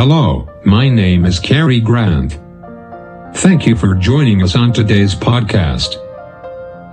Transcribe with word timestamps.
Hello, 0.00 0.48
my 0.64 0.88
name 0.88 1.26
is 1.26 1.38
Cary 1.38 1.78
Grant. 1.78 2.38
Thank 3.34 3.66
you 3.66 3.76
for 3.76 3.94
joining 3.94 4.42
us 4.42 4.56
on 4.56 4.72
today's 4.72 5.14
podcast. 5.14 5.96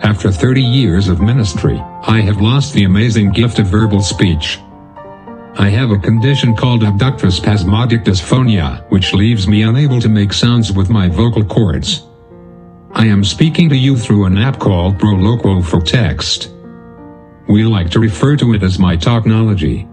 After 0.04 0.30
30 0.30 0.62
years 0.62 1.08
of 1.08 1.22
ministry, 1.22 1.78
I 2.04 2.20
have 2.20 2.42
lost 2.42 2.74
the 2.74 2.84
amazing 2.84 3.32
gift 3.32 3.60
of 3.60 3.68
verbal 3.68 4.02
speech. 4.02 4.60
I 5.56 5.70
have 5.70 5.92
a 5.92 5.98
condition 5.98 6.54
called 6.54 6.84
abductor 6.84 7.32
spasmodic 7.32 8.04
dysphonia, 8.04 8.84
which 8.92 9.14
leaves 9.14 9.48
me 9.48 9.62
unable 9.62 10.02
to 10.02 10.10
make 10.10 10.34
sounds 10.34 10.74
with 10.74 10.90
my 10.90 11.08
vocal 11.08 11.46
cords. 11.46 12.04
I 12.92 13.06
am 13.06 13.24
speaking 13.24 13.70
to 13.70 13.78
you 13.78 13.96
through 13.96 14.26
an 14.26 14.38
app 14.38 14.60
called 14.60 14.98
Proloquo4Text. 14.98 16.54
We 17.48 17.64
like 17.64 17.90
to 17.92 18.02
refer 18.02 18.36
to 18.36 18.54
it 18.54 18.64
as 18.64 18.78
my 18.78 18.98
technology. 18.98 19.88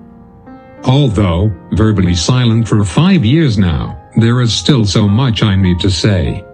Although, 0.85 1.51
verbally 1.73 2.15
silent 2.15 2.69
for 2.69 2.85
five 2.85 3.25
years 3.25 3.57
now, 3.57 3.99
there 4.17 4.43
is 4.43 4.55
still 4.55 4.85
so 4.85 5.09
much 5.09 5.43
I 5.43 5.57
need 5.57 5.81
to 5.81 5.91
say. 5.91 6.45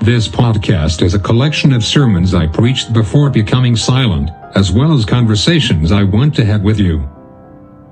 This 0.00 0.26
podcast 0.26 1.02
is 1.02 1.14
a 1.14 1.18
collection 1.18 1.72
of 1.72 1.84
sermons 1.84 2.34
I 2.34 2.46
preached 2.46 2.92
before 2.92 3.30
becoming 3.30 3.76
silent, 3.76 4.30
as 4.54 4.72
well 4.72 4.92
as 4.92 5.04
conversations 5.04 5.92
I 5.92 6.04
want 6.04 6.34
to 6.36 6.44
have 6.44 6.62
with 6.62 6.80
you. 6.80 7.08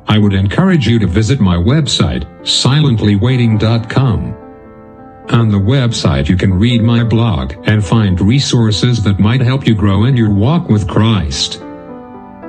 I 0.08 0.18
would 0.18 0.32
encourage 0.32 0.88
you 0.88 0.98
to 0.98 1.06
visit 1.06 1.38
my 1.38 1.56
website, 1.56 2.24
silentlywaiting.com. 2.42 4.38
On 5.30 5.48
the 5.48 5.58
website 5.58 6.28
you 6.28 6.36
can 6.36 6.52
read 6.54 6.82
my 6.82 7.04
blog 7.04 7.54
and 7.64 7.84
find 7.84 8.20
resources 8.20 9.02
that 9.04 9.20
might 9.20 9.40
help 9.40 9.66
you 9.66 9.74
grow 9.74 10.04
in 10.04 10.16
your 10.16 10.34
walk 10.34 10.68
with 10.68 10.88
Christ. 10.88 11.62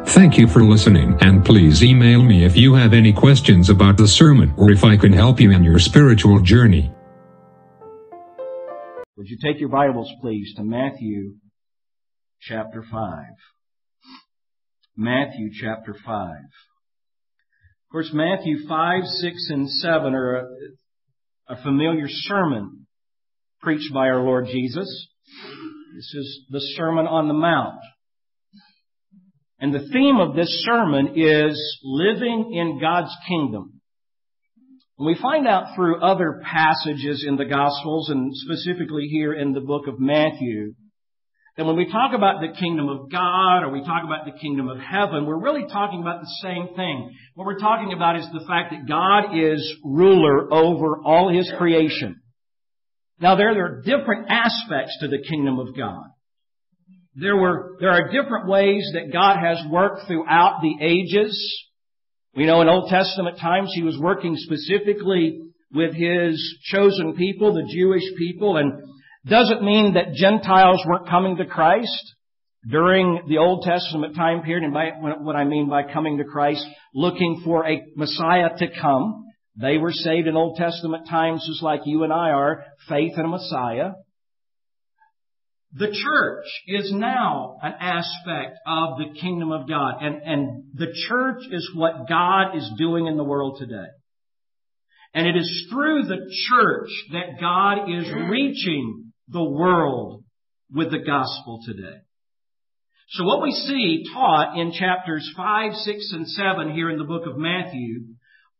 Thank 0.05 0.37
you 0.37 0.47
for 0.47 0.63
listening 0.63 1.17
and 1.21 1.43
please 1.43 1.81
email 1.81 2.21
me 2.21 2.45
if 2.45 2.55
you 2.55 2.73
have 2.75 2.93
any 2.93 3.13
questions 3.13 3.69
about 3.69 3.97
the 3.97 4.07
sermon 4.07 4.53
or 4.57 4.69
if 4.69 4.83
I 4.83 4.97
can 4.97 5.13
help 5.13 5.39
you 5.39 5.51
in 5.51 5.63
your 5.63 5.79
spiritual 5.79 6.39
journey. 6.41 6.91
Would 9.15 9.27
you 9.27 9.37
take 9.41 9.59
your 9.59 9.69
Bibles, 9.69 10.11
please, 10.21 10.53
to 10.57 10.63
Matthew 10.63 11.35
chapter 12.41 12.83
5? 12.83 13.25
Matthew 14.97 15.49
chapter 15.53 15.95
5. 16.05 16.29
Of 16.35 17.91
course, 17.91 18.11
Matthew 18.13 18.67
5, 18.67 19.03
6, 19.05 19.49
and 19.49 19.69
7 19.69 20.13
are 20.13 20.35
a, 20.35 20.45
a 21.47 21.61
familiar 21.63 22.07
sermon 22.07 22.87
preached 23.61 23.93
by 23.93 24.09
our 24.09 24.21
Lord 24.21 24.47
Jesus. 24.47 25.07
This 25.95 26.13
is 26.13 26.45
the 26.49 26.59
Sermon 26.75 27.07
on 27.07 27.27
the 27.27 27.33
Mount. 27.33 27.79
And 29.63 29.73
the 29.73 29.87
theme 29.93 30.17
of 30.17 30.35
this 30.35 30.49
sermon 30.65 31.13
is 31.15 31.79
living 31.85 32.53
in 32.53 32.81
God's 32.81 33.15
kingdom. 33.29 33.79
And 34.99 35.07
we 35.07 35.15
find 35.15 35.47
out 35.47 35.73
through 35.73 36.01
other 36.01 36.41
passages 36.43 37.23
in 37.25 37.37
the 37.37 37.45
Gospels 37.45 38.09
and 38.09 38.33
specifically 38.35 39.07
here 39.09 39.31
in 39.31 39.53
the 39.53 39.61
book 39.61 39.87
of 39.87 40.01
Matthew 40.01 40.73
that 41.55 41.65
when 41.65 41.77
we 41.77 41.89
talk 41.89 42.11
about 42.13 42.41
the 42.41 42.59
kingdom 42.59 42.89
of 42.89 43.09
God 43.09 43.63
or 43.63 43.71
we 43.71 43.85
talk 43.85 44.03
about 44.03 44.25
the 44.25 44.37
kingdom 44.37 44.67
of 44.67 44.79
heaven, 44.79 45.25
we're 45.25 45.41
really 45.41 45.65
talking 45.71 46.01
about 46.01 46.19
the 46.19 46.39
same 46.41 46.75
thing. 46.75 47.15
What 47.35 47.45
we're 47.45 47.59
talking 47.59 47.93
about 47.93 48.17
is 48.17 48.27
the 48.33 48.45
fact 48.45 48.73
that 48.73 48.85
God 48.85 49.33
is 49.33 49.63
ruler 49.85 50.53
over 50.53 51.01
all 51.05 51.33
His 51.33 51.49
creation. 51.57 52.21
Now 53.17 53.37
there, 53.37 53.53
there 53.53 53.65
are 53.67 53.81
different 53.81 54.27
aspects 54.29 54.97
to 54.99 55.07
the 55.07 55.23
kingdom 55.25 55.57
of 55.57 55.73
God. 55.73 56.03
There 57.15 57.35
were, 57.35 57.77
there 57.79 57.91
are 57.91 58.11
different 58.11 58.47
ways 58.47 58.89
that 58.93 59.13
God 59.13 59.37
has 59.37 59.59
worked 59.69 60.07
throughout 60.07 60.61
the 60.61 60.83
ages. 60.83 61.37
We 62.35 62.45
know 62.45 62.61
in 62.61 62.69
Old 62.69 62.89
Testament 62.89 63.37
times 63.39 63.71
He 63.75 63.83
was 63.83 63.97
working 63.99 64.35
specifically 64.35 65.41
with 65.71 65.93
His 65.93 66.57
chosen 66.63 67.15
people, 67.15 67.53
the 67.53 67.71
Jewish 67.71 68.03
people, 68.17 68.57
and 68.57 68.81
doesn't 69.27 69.63
mean 69.63 69.93
that 69.93 70.13
Gentiles 70.13 70.83
weren't 70.87 71.07
coming 71.07 71.37
to 71.37 71.45
Christ 71.45 72.13
during 72.67 73.23
the 73.27 73.37
Old 73.37 73.63
Testament 73.63 74.15
time 74.15 74.41
period, 74.41 74.63
and 74.63 74.73
by 74.73 74.91
what 74.99 75.35
I 75.35 75.43
mean 75.43 75.69
by 75.69 75.83
coming 75.91 76.17
to 76.17 76.23
Christ, 76.23 76.65
looking 76.95 77.41
for 77.43 77.67
a 77.67 77.81
Messiah 77.95 78.49
to 78.57 78.67
come. 78.81 79.25
They 79.55 79.77
were 79.77 79.91
saved 79.91 80.27
in 80.27 80.35
Old 80.35 80.57
Testament 80.57 81.07
times 81.07 81.45
just 81.47 81.61
like 81.61 81.81
you 81.85 82.03
and 82.03 82.11
I 82.11 82.29
are, 82.31 82.65
faith 82.89 83.13
in 83.17 83.25
a 83.25 83.27
Messiah. 83.27 83.91
The 85.75 85.87
church 85.87 86.45
is 86.67 86.91
now 86.93 87.57
an 87.61 87.73
aspect 87.79 88.57
of 88.67 88.97
the 88.99 89.19
kingdom 89.19 89.51
of 89.51 89.67
God. 89.67 89.95
And, 90.01 90.21
and 90.23 90.63
the 90.75 90.93
church 91.07 91.43
is 91.51 91.71
what 91.75 92.07
God 92.07 92.55
is 92.55 92.71
doing 92.77 93.07
in 93.07 93.17
the 93.17 93.23
world 93.23 93.57
today. 93.59 93.89
And 95.15 95.27
it 95.27 95.35
is 95.35 95.67
through 95.71 96.03
the 96.03 96.29
church 96.49 96.89
that 97.13 97.39
God 97.39 97.89
is 97.89 98.11
reaching 98.29 99.13
the 99.27 99.43
world 99.43 100.23
with 100.71 100.91
the 100.91 100.99
gospel 100.99 101.59
today. 101.65 101.97
So 103.09 103.25
what 103.25 103.43
we 103.43 103.51
see 103.51 104.03
taught 104.13 104.57
in 104.57 104.73
chapters 104.73 105.29
5, 105.35 105.73
6, 105.73 106.11
and 106.13 106.27
7 106.27 106.71
here 106.73 106.89
in 106.89 106.97
the 106.97 107.03
book 107.03 107.27
of 107.27 107.37
Matthew 107.37 108.05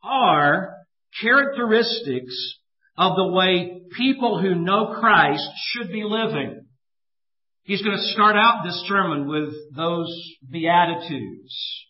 are 0.03 0.75
characteristics 1.21 2.35
of 2.97 3.15
the 3.15 3.31
way 3.33 3.81
people 3.97 4.39
who 4.39 4.55
know 4.55 4.95
Christ 4.99 5.47
should 5.71 5.91
be 5.91 6.03
living. 6.03 6.62
He's 7.63 7.81
going 7.81 7.95
to 7.95 8.11
start 8.13 8.35
out 8.35 8.63
this 8.65 8.83
sermon 8.87 9.27
with 9.27 9.53
those 9.75 10.13
Beatitudes. 10.49 11.85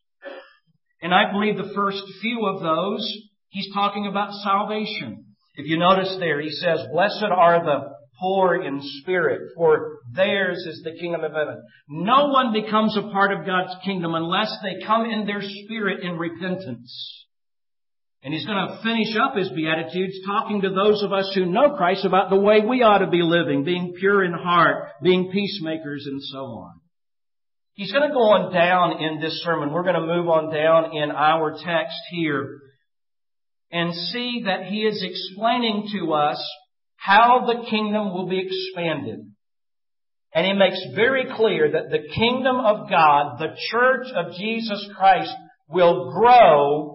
And 1.01 1.13
I 1.13 1.31
believe 1.31 1.57
the 1.57 1.73
first 1.73 2.03
few 2.21 2.45
of 2.45 2.61
those, 2.61 3.11
he's 3.49 3.73
talking 3.73 4.05
about 4.05 4.33
salvation. 4.43 5.25
If 5.55 5.65
you 5.65 5.77
notice 5.77 6.15
there, 6.19 6.39
he 6.39 6.51
says, 6.51 6.79
Blessed 6.91 7.25
are 7.35 7.63
the 7.63 7.89
poor 8.19 8.61
in 8.61 8.79
spirit, 9.01 9.41
for 9.55 9.97
theirs 10.13 10.57
is 10.67 10.81
the 10.83 10.97
kingdom 10.99 11.23
of 11.23 11.31
heaven. 11.31 11.63
No 11.89 12.27
one 12.27 12.53
becomes 12.53 12.95
a 12.95 13.09
part 13.11 13.33
of 13.33 13.45
God's 13.45 13.75
kingdom 13.83 14.13
unless 14.13 14.55
they 14.61 14.85
come 14.85 15.05
in 15.05 15.25
their 15.25 15.41
spirit 15.41 16.03
in 16.03 16.17
repentance. 16.17 17.22
And 18.23 18.33
he's 18.33 18.45
going 18.45 18.67
to 18.67 18.79
finish 18.81 19.15
up 19.21 19.35
his 19.35 19.49
Beatitudes 19.49 20.19
talking 20.25 20.61
to 20.61 20.69
those 20.69 21.03
of 21.03 21.11
us 21.11 21.29
who 21.35 21.45
know 21.45 21.75
Christ 21.75 22.05
about 22.05 22.29
the 22.29 22.39
way 22.39 22.61
we 22.61 22.81
ought 22.81 22.99
to 22.99 23.09
be 23.09 23.21
living, 23.21 23.65
being 23.65 23.93
pure 23.99 24.23
in 24.23 24.31
heart, 24.31 24.91
being 25.01 25.29
peacemakers, 25.29 26.05
and 26.09 26.21
so 26.23 26.37
on. 26.37 26.73
He's 27.73 27.91
going 27.91 28.07
to 28.07 28.13
go 28.13 28.21
on 28.21 28.53
down 28.53 29.03
in 29.03 29.19
this 29.19 29.41
sermon. 29.43 29.73
We're 29.73 29.83
going 29.83 29.95
to 29.95 30.01
move 30.01 30.29
on 30.29 30.53
down 30.53 30.95
in 30.95 31.11
our 31.11 31.51
text 31.51 31.97
here 32.11 32.61
and 33.71 33.93
see 33.93 34.43
that 34.45 34.65
he 34.67 34.83
is 34.83 35.03
explaining 35.03 35.89
to 35.99 36.13
us 36.13 36.41
how 36.95 37.45
the 37.45 37.67
kingdom 37.69 38.13
will 38.13 38.29
be 38.29 38.39
expanded. 38.39 39.19
And 40.33 40.45
he 40.45 40.53
makes 40.53 40.79
very 40.95 41.25
clear 41.35 41.71
that 41.71 41.89
the 41.89 42.07
kingdom 42.13 42.57
of 42.57 42.89
God, 42.89 43.39
the 43.39 43.55
church 43.71 44.07
of 44.15 44.33
Jesus 44.35 44.87
Christ, 44.95 45.33
will 45.67 46.11
grow 46.13 46.92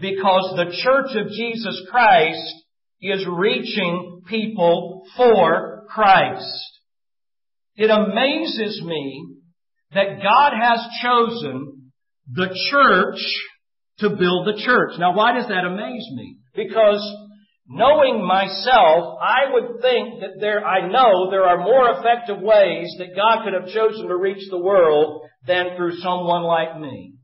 because 0.00 0.54
the 0.56 0.72
church 0.82 1.16
of 1.16 1.30
Jesus 1.32 1.86
Christ 1.90 2.64
is 3.00 3.26
reaching 3.28 4.22
people 4.28 5.04
for 5.16 5.84
Christ. 5.88 6.64
It 7.76 7.90
amazes 7.90 8.82
me 8.84 9.26
that 9.94 10.22
God 10.22 10.52
has 10.60 10.80
chosen 11.02 11.92
the 12.32 12.48
church 12.70 13.20
to 13.98 14.10
build 14.10 14.46
the 14.46 14.60
church. 14.64 14.92
Now 14.98 15.16
why 15.16 15.34
does 15.34 15.48
that 15.48 15.64
amaze 15.64 16.06
me? 16.14 16.38
Because 16.54 17.00
knowing 17.68 18.24
myself, 18.24 19.18
I 19.22 19.52
would 19.52 19.80
think 19.80 20.20
that 20.20 20.40
there, 20.40 20.64
I 20.64 20.88
know 20.88 21.30
there 21.30 21.44
are 21.44 21.58
more 21.58 21.98
effective 21.98 22.40
ways 22.40 22.94
that 22.98 23.16
God 23.16 23.44
could 23.44 23.54
have 23.54 23.72
chosen 23.72 24.08
to 24.08 24.16
reach 24.16 24.48
the 24.50 24.58
world 24.58 25.22
than 25.46 25.76
through 25.76 25.96
someone 25.98 26.42
like 26.42 26.78
me 26.78 27.17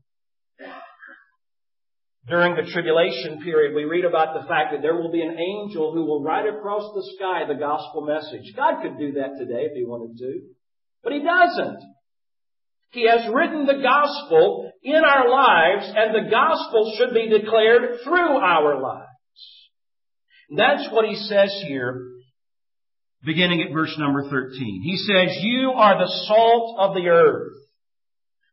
during 2.27 2.55
the 2.55 2.71
tribulation 2.71 3.41
period, 3.43 3.75
we 3.75 3.83
read 3.83 4.03
about 4.03 4.33
the 4.33 4.47
fact 4.47 4.71
that 4.71 4.81
there 4.81 4.95
will 4.95 5.11
be 5.11 5.21
an 5.21 5.37
angel 5.37 5.93
who 5.93 6.05
will 6.05 6.23
ride 6.23 6.47
across 6.47 6.91
the 6.93 7.13
sky 7.15 7.43
the 7.47 7.59
gospel 7.59 8.01
message. 8.01 8.53
God 8.55 8.81
could 8.81 8.97
do 8.97 9.13
that 9.13 9.37
today 9.37 9.69
if 9.69 9.73
He 9.73 9.85
wanted 9.85 10.17
to, 10.17 10.41
but 11.03 11.13
He 11.13 11.19
doesn't. 11.19 11.79
He 12.91 13.07
has 13.07 13.31
written 13.31 13.65
the 13.65 13.81
gospel 13.83 14.71
in 14.81 15.03
our 15.03 15.29
lives 15.29 15.91
and 15.95 16.15
the 16.15 16.31
gospel 16.31 16.95
should 16.97 17.13
be 17.13 17.29
declared 17.29 17.99
through 18.03 18.37
our 18.37 18.81
lives. 18.81 19.09
That's 20.55 20.87
what 20.91 21.05
He 21.05 21.15
says 21.15 21.53
here, 21.67 22.01
beginning 23.23 23.61
at 23.61 23.73
verse 23.73 23.95
number 23.99 24.23
13. 24.23 24.81
He 24.83 24.97
says, 24.97 25.37
you 25.41 25.73
are 25.75 25.99
the 25.99 26.11
salt 26.27 26.79
of 26.79 26.95
the 26.95 27.07
earth. 27.09 27.53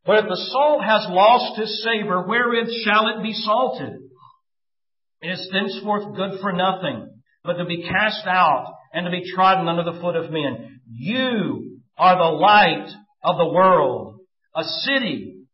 But 0.05 0.25
if 0.25 0.29
the 0.29 0.49
salt 0.51 0.83
has 0.85 1.07
lost 1.09 1.61
its 1.61 1.85
savor, 1.85 2.27
wherewith 2.27 2.71
shall 2.85 3.09
it 3.09 3.23
be 3.23 3.33
salted? 3.33 4.01
It 5.21 5.29
is 5.29 5.49
thenceforth 5.53 6.17
good 6.17 6.41
for 6.41 6.53
nothing, 6.53 7.23
but 7.45 7.55
to 7.55 7.65
be 7.65 7.83
cast 7.83 8.27
out 8.27 8.75
and 8.93 9.05
to 9.05 9.11
be 9.11 9.33
trodden 9.33 9.69
under 9.69 9.85
the 9.85 10.01
foot 10.01 10.17
of 10.17 10.33
men. 10.33 10.81
You 10.91 11.81
are 11.97 12.17
the 12.17 12.37
light 12.37 12.89
of 13.23 13.37
the 13.39 13.53
world. 13.53 14.19
A 14.57 14.65
city 14.65 15.47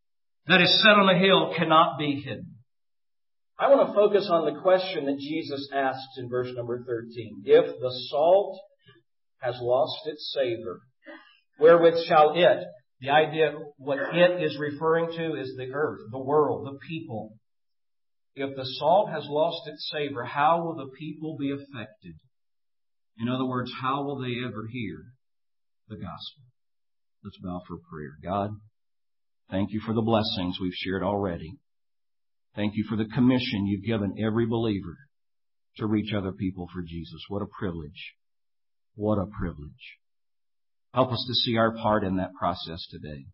that 0.47 0.63
is 0.63 0.83
set 0.83 0.93
on 0.93 1.15
a 1.15 1.19
hill 1.19 1.53
cannot 1.57 1.99
be 1.99 2.23
hidden. 2.25 2.55
I 3.59 3.69
want 3.69 3.89
to 3.89 3.95
focus 3.95 4.29
on 4.33 4.47
the 4.47 4.61
question 4.61 5.05
that 5.07 5.19
Jesus 5.19 5.69
asks 5.75 6.17
in 6.17 6.31
verse 6.31 6.49
number 6.55 6.83
13. 6.87 7.43
If 7.45 7.81
the 7.81 7.93
salt 8.09 8.59
has 9.41 9.57
lost 9.61 10.07
its 10.07 10.33
savor, 10.35 10.81
wherewith 11.59 12.07
shall 12.07 12.33
it? 12.35 12.65
The 13.01 13.11
idea, 13.11 13.53
what 13.77 13.99
it 13.99 14.43
is 14.43 14.59
referring 14.59 15.13
to 15.17 15.41
is 15.41 15.55
the 15.57 15.71
earth, 15.73 16.01
the 16.11 16.19
world, 16.19 16.67
the 16.67 16.79
people. 16.89 17.39
If 18.35 18.57
the 18.57 18.65
salt 18.65 19.11
has 19.11 19.25
lost 19.29 19.69
its 19.69 19.89
savor, 19.93 20.25
how 20.25 20.65
will 20.65 20.75
the 20.75 20.91
people 20.99 21.37
be 21.39 21.53
affected? 21.53 22.15
In 23.21 23.29
other 23.29 23.47
words, 23.47 23.71
how 23.81 24.05
will 24.05 24.21
they 24.21 24.45
ever 24.45 24.67
hear 24.71 24.99
the 25.89 25.97
gospel? 25.97 26.45
Let's 27.25 27.39
bow 27.39 27.63
for 27.67 27.79
prayer. 27.91 28.13
God, 28.23 28.51
thank 29.51 29.71
you 29.73 29.81
for 29.85 29.95
the 29.95 30.03
blessings 30.03 30.59
we've 30.61 30.73
shared 30.75 31.03
already. 31.03 31.53
Thank 32.55 32.75
you 32.75 32.85
for 32.89 32.97
the 32.97 33.07
commission 33.07 33.67
you've 33.67 33.85
given 33.85 34.17
every 34.25 34.47
believer 34.47 34.97
to 35.77 35.87
reach 35.87 36.13
other 36.13 36.33
people 36.33 36.69
for 36.73 36.83
Jesus. 36.83 37.21
What 37.29 37.43
a 37.43 37.47
privilege. 37.59 38.15
What 38.95 39.19
a 39.19 39.27
privilege. 39.27 39.99
Help 40.95 41.13
us 41.13 41.25
to 41.27 41.35
see 41.35 41.57
our 41.57 41.75
part 41.77 42.05
in 42.05 42.17
that 42.17 42.33
process 42.39 42.87
today. 42.91 43.27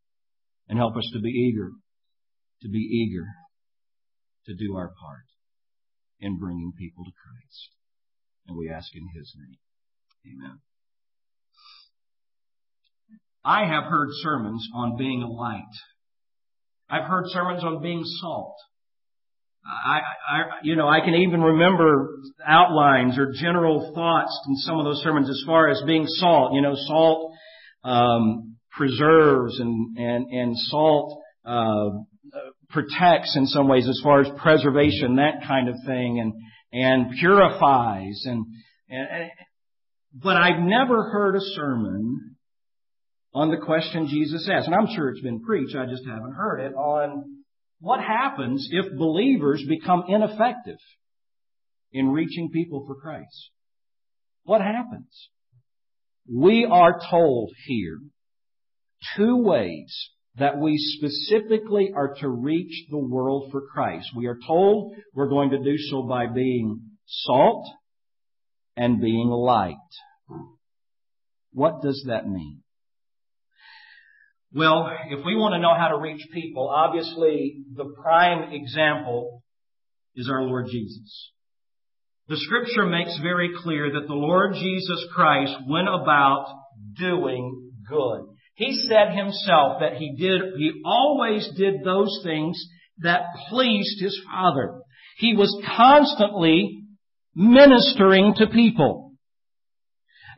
And 0.69 0.79
help 0.79 0.97
us 0.97 1.09
to 1.13 1.21
be 1.21 1.29
eager, 1.29 1.71
to 2.63 2.69
be 2.69 2.79
eager 2.79 3.27
to 4.47 4.55
do 4.55 4.77
our 4.77 4.89
part 5.01 5.25
in 6.21 6.39
bringing 6.39 6.73
people 6.79 7.05
to 7.05 7.11
Christ. 7.11 7.71
And 8.49 8.57
we 8.57 8.71
ask 8.71 8.89
in 8.95 9.09
His 9.15 9.35
name. 9.37 10.37
Amen. 10.37 10.59
I 13.45 13.67
have 13.67 13.85
heard 13.85 14.09
sermons 14.23 14.67
on 14.75 14.97
being 14.97 15.23
a 15.23 15.29
light. 15.29 15.63
I've 16.89 17.09
heard 17.09 17.25
sermons 17.29 17.63
on 17.63 17.83
being 17.83 18.03
salt. 18.21 18.57
I, 19.67 20.01
I, 20.31 20.41
you 20.63 20.77
know, 20.77 20.89
I 20.89 21.01
can 21.01 21.15
even 21.15 21.41
remember 21.41 22.19
outlines 22.47 23.19
or 23.19 23.33
general 23.35 23.93
thoughts 23.95 24.39
in 24.47 24.57
some 24.57 24.79
of 24.79 24.85
those 24.85 25.03
sermons 25.03 25.29
as 25.31 25.43
far 25.47 25.69
as 25.69 25.83
being 25.87 26.07
salt. 26.07 26.53
You 26.53 26.61
know, 26.61 26.75
salt 26.75 27.34
preserves 28.71 29.61
and 29.61 29.97
and 29.99 30.27
and 30.31 30.57
salt 30.57 31.21
uh, 31.45 31.91
protects 32.71 33.37
in 33.37 33.47
some 33.47 33.69
ways 33.69 33.89
as 33.89 34.01
far 34.03 34.21
as 34.21 34.29
preservation, 34.39 35.17
that 35.17 35.47
kind 35.47 35.69
of 35.69 35.77
thing, 35.87 36.21
and 36.21 36.33
and 36.73 37.13
purifies 37.19 38.23
and 38.27 38.47
and. 38.89 39.31
But 40.17 40.37
I've 40.37 40.61
never 40.61 41.11
heard 41.11 41.35
a 41.35 41.41
sermon 41.41 42.37
on 43.35 43.51
the 43.51 43.57
question 43.57 44.07
Jesus 44.09 44.49
asked, 44.51 44.69
and 44.69 44.75
I'm 44.75 44.95
sure 44.95 45.11
it's 45.11 45.21
been 45.21 45.43
preached. 45.43 45.75
I 45.75 45.87
just 45.87 46.07
haven't 46.07 46.35
heard 46.35 46.61
it 46.61 46.73
on 46.75 47.43
what 47.81 48.01
happens 48.01 48.69
if 48.71 48.97
believers 48.97 49.65
become 49.69 50.05
ineffective 50.09 50.79
in 51.93 52.11
reaching 52.11 52.51
people 52.51 52.85
for 52.87 52.95
Christ. 52.95 53.51
What 54.45 54.61
happens? 54.61 55.31
We 56.31 56.67
are 56.71 57.01
told 57.11 57.53
here 57.67 57.99
two 59.17 59.37
ways 59.37 59.95
that 60.37 60.59
we 60.59 60.77
specifically 60.79 61.93
are 61.95 62.15
to 62.21 62.29
reach 62.29 62.87
the 62.91 62.99
world 62.99 63.51
for 63.53 63.63
Christ. 63.73 64.09
We 64.17 64.27
are 64.27 64.39
told 64.47 64.95
we're 65.13 65.29
going 65.29 65.51
to 65.51 65.59
do 65.59 65.77
so 65.79 66.03
by 66.03 66.27
being 66.27 66.81
salt 67.07 67.67
and 68.77 69.01
being 69.01 69.29
light. 69.29 69.77
What 71.53 71.83
does 71.83 72.05
that 72.09 72.27
mean? 72.27 72.63
Well, 74.53 74.89
if 75.11 75.25
we 75.25 75.37
want 75.37 75.55
to 75.55 75.61
know 75.61 75.75
how 75.77 75.89
to 75.89 75.99
reach 75.99 76.27
people, 76.33 76.69
obviously 76.69 77.65
the 77.75 77.93
prime 78.03 78.53
example 78.53 79.43
is 80.15 80.29
our 80.29 80.43
Lord 80.43 80.67
Jesus. 80.71 81.33
The 82.29 82.37
scripture 82.39 82.87
makes 82.87 83.19
very 83.23 83.51
clear 83.63 83.93
that 83.93 84.07
the 84.07 84.15
Lord 84.15 84.55
Jesus 84.55 85.07
Christ 85.15 85.55
went 85.69 85.89
about 85.89 86.47
doing 86.99 87.71
good. 87.87 88.23
He 88.55 88.73
said 88.89 89.15
himself 89.15 89.81
that 89.81 89.97
he 89.97 90.15
did, 90.17 90.41
he 90.57 90.81
always 90.87 91.47
did 91.57 91.85
those 91.85 92.21
things 92.25 92.59
that 92.99 93.25
pleased 93.51 94.01
his 94.01 94.19
Father. 94.31 94.81
He 95.19 95.35
was 95.35 95.55
constantly 95.77 96.85
ministering 97.35 98.35
to 98.39 98.47
people. 98.47 99.13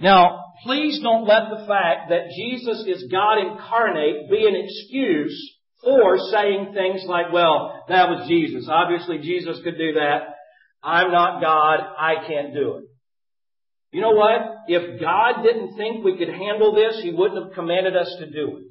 Now, 0.00 0.40
please 0.64 1.00
don't 1.02 1.26
let 1.26 1.50
the 1.50 1.66
fact 1.66 2.08
that 2.08 2.30
Jesus 2.36 2.84
is 2.86 3.08
God 3.12 3.38
incarnate 3.38 4.28
be 4.30 4.46
an 4.46 4.56
excuse 4.56 5.56
for 5.84 6.18
saying 6.32 6.72
things 6.74 7.04
like, 7.06 7.32
well, 7.32 7.84
that 7.88 8.08
was 8.08 8.26
Jesus. 8.28 8.68
Obviously 8.68 9.18
Jesus 9.18 9.60
could 9.62 9.78
do 9.78 9.92
that. 9.94 10.35
I'm 10.86 11.10
not 11.10 11.42
God. 11.42 11.80
I 11.98 12.26
can't 12.28 12.54
do 12.54 12.76
it. 12.76 12.84
You 13.90 14.02
know 14.02 14.12
what? 14.12 14.40
If 14.68 15.00
God 15.00 15.42
didn't 15.42 15.76
think 15.76 16.04
we 16.04 16.16
could 16.16 16.28
handle 16.28 16.74
this, 16.74 17.00
He 17.02 17.12
wouldn't 17.12 17.44
have 17.44 17.54
commanded 17.54 17.96
us 17.96 18.14
to 18.20 18.30
do 18.30 18.58
it. 18.58 18.64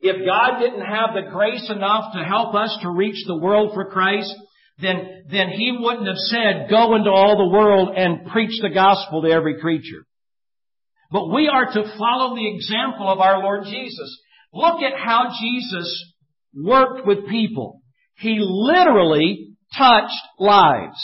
If 0.00 0.26
God 0.26 0.58
didn't 0.58 0.84
have 0.84 1.10
the 1.14 1.30
grace 1.30 1.70
enough 1.70 2.12
to 2.14 2.24
help 2.24 2.54
us 2.54 2.76
to 2.82 2.90
reach 2.90 3.24
the 3.26 3.38
world 3.38 3.72
for 3.74 3.90
Christ, 3.90 4.34
then, 4.78 5.24
then 5.30 5.50
He 5.50 5.76
wouldn't 5.78 6.08
have 6.08 6.16
said, 6.16 6.68
go 6.68 6.96
into 6.96 7.10
all 7.10 7.36
the 7.36 7.56
world 7.56 7.90
and 7.96 8.26
preach 8.32 8.60
the 8.60 8.74
gospel 8.74 9.22
to 9.22 9.30
every 9.30 9.60
creature. 9.60 10.04
But 11.12 11.32
we 11.32 11.48
are 11.48 11.66
to 11.66 11.96
follow 11.96 12.34
the 12.34 12.56
example 12.56 13.08
of 13.08 13.20
our 13.20 13.38
Lord 13.40 13.66
Jesus. 13.66 14.20
Look 14.52 14.82
at 14.82 14.98
how 14.98 15.30
Jesus 15.40 16.12
worked 16.54 17.06
with 17.06 17.28
people. 17.28 17.82
He 18.16 18.38
literally 18.40 19.53
touched 19.76 20.22
lives. 20.38 21.00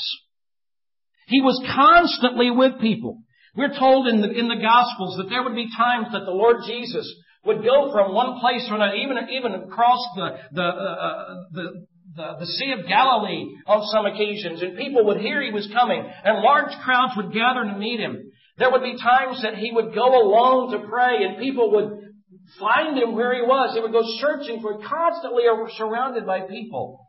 He 1.27 1.41
was 1.41 1.63
constantly 1.75 2.51
with 2.51 2.81
people. 2.81 3.23
We're 3.57 3.79
told 3.79 4.09
in 4.09 4.21
the, 4.21 4.31
in 4.31 4.49
the 4.49 4.63
Gospels 4.63 5.17
that 5.19 5.29
there 5.29 5.43
would 5.43 5.55
be 5.55 5.69
times 5.77 6.09
that 6.13 6.25
the 6.25 6.35
Lord 6.35 6.59
Jesus 6.67 7.07
would 7.45 7.65
go 7.65 7.91
from 7.93 8.15
one 8.15 8.39
place 8.41 8.67
to 8.69 8.75
another, 8.75 8.95
even, 8.95 9.17
even 9.31 9.55
across 9.55 10.01
the, 10.15 10.29
the, 10.53 10.63
uh, 10.63 10.67
uh, 10.67 11.35
the, 11.53 11.87
the, 12.17 12.27
the 12.41 12.47
Sea 12.47 12.75
of 12.79 12.87
Galilee 12.87 13.47
on 13.67 13.83
some 13.95 14.07
occasions, 14.07 14.63
and 14.63 14.77
people 14.77 15.07
would 15.07 15.21
hear 15.21 15.43
he 15.43 15.53
was 15.53 15.71
coming, 15.73 16.03
and 16.03 16.43
large 16.43 16.73
crowds 16.85 17.15
would 17.17 17.33
gather 17.33 17.65
to 17.65 17.79
meet 17.79 17.99
him. 17.99 18.31
There 18.59 18.71
would 18.71 18.83
be 18.83 18.99
times 19.01 19.41
that 19.43 19.55
he 19.55 19.73
would 19.73 19.95
go 19.95 20.21
alone 20.21 20.73
to 20.73 20.87
pray, 20.87 21.25
and 21.25 21.39
people 21.39 21.73
would 21.73 22.11
find 22.59 22.99
him 22.99 23.15
where 23.15 23.35
he 23.35 23.43
was. 23.43 23.75
They 23.75 23.81
would 23.81 23.93
go 23.93 24.05
searching 24.21 24.61
for 24.61 24.75
him, 24.75 24.83
constantly 24.87 25.45
surrounded 25.77 26.27
by 26.27 26.43
people. 26.43 27.07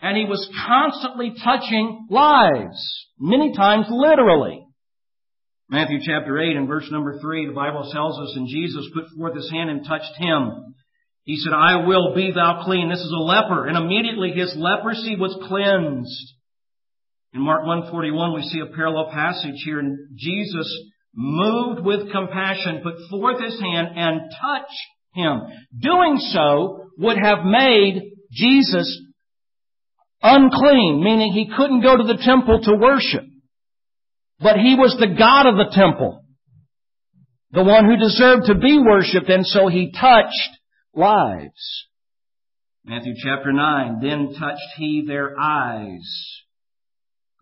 And 0.00 0.16
he 0.16 0.24
was 0.24 0.48
constantly 0.66 1.32
touching 1.42 2.06
lives. 2.10 3.06
Many 3.18 3.54
times 3.54 3.86
literally. 3.88 4.62
Matthew 5.68 5.98
chapter 6.04 6.38
8 6.38 6.56
and 6.56 6.68
verse 6.68 6.88
number 6.90 7.18
3, 7.18 7.46
the 7.46 7.52
Bible 7.52 7.90
tells 7.92 8.18
us, 8.20 8.34
and 8.36 8.46
Jesus 8.48 8.88
put 8.94 9.04
forth 9.16 9.34
his 9.34 9.50
hand 9.50 9.70
and 9.70 9.84
touched 9.84 10.14
him. 10.16 10.74
He 11.24 11.36
said, 11.36 11.52
I 11.52 11.86
will 11.86 12.14
be 12.14 12.30
thou 12.32 12.62
clean. 12.64 12.88
This 12.88 13.00
is 13.00 13.12
a 13.12 13.22
leper. 13.22 13.66
And 13.66 13.76
immediately 13.76 14.30
his 14.30 14.54
leprosy 14.56 15.16
was 15.16 15.36
cleansed. 15.48 16.34
In 17.34 17.40
Mark 17.40 17.66
141, 17.66 18.34
we 18.34 18.42
see 18.42 18.60
a 18.60 18.74
parallel 18.74 19.10
passage 19.10 19.60
here. 19.64 19.80
And 19.80 19.98
Jesus, 20.14 20.72
moved 21.16 21.84
with 21.84 22.12
compassion, 22.12 22.82
put 22.82 22.94
forth 23.10 23.42
his 23.42 23.58
hand 23.58 23.88
and 23.96 24.20
touched 24.40 24.86
him. 25.14 25.40
Doing 25.76 26.18
so 26.18 26.90
would 26.98 27.16
have 27.16 27.44
made 27.44 28.12
Jesus 28.30 29.02
unclean, 30.26 31.02
meaning 31.02 31.32
he 31.32 31.50
couldn't 31.56 31.82
go 31.82 31.96
to 31.96 32.04
the 32.04 32.22
temple 32.22 32.60
to 32.62 32.74
worship. 32.74 33.24
But 34.40 34.56
he 34.56 34.74
was 34.74 34.96
the 34.98 35.14
God 35.18 35.46
of 35.46 35.56
the 35.56 35.72
temple. 35.72 36.22
The 37.52 37.64
one 37.64 37.86
who 37.86 37.96
deserved 37.96 38.46
to 38.46 38.54
be 38.54 38.78
worshiped, 38.78 39.30
and 39.30 39.46
so 39.46 39.68
he 39.68 39.92
touched 39.92 40.50
lives. 40.94 41.86
Matthew 42.84 43.14
chapter 43.22 43.52
9, 43.52 44.00
then 44.00 44.34
touched 44.38 44.76
he 44.76 45.04
their 45.06 45.38
eyes. 45.38 46.42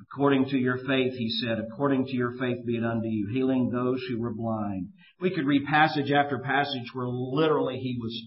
According 0.00 0.46
to 0.50 0.58
your 0.58 0.78
faith, 0.78 1.14
he 1.16 1.30
said, 1.30 1.58
according 1.58 2.06
to 2.06 2.16
your 2.16 2.32
faith 2.38 2.64
be 2.66 2.76
it 2.76 2.84
unto 2.84 3.08
you, 3.08 3.28
healing 3.32 3.70
those 3.70 4.02
who 4.08 4.20
were 4.20 4.34
blind. 4.34 4.88
We 5.20 5.34
could 5.34 5.46
read 5.46 5.64
passage 5.64 6.12
after 6.12 6.38
passage 6.38 6.90
where 6.92 7.08
literally 7.08 7.78
he 7.78 7.98
was 8.00 8.22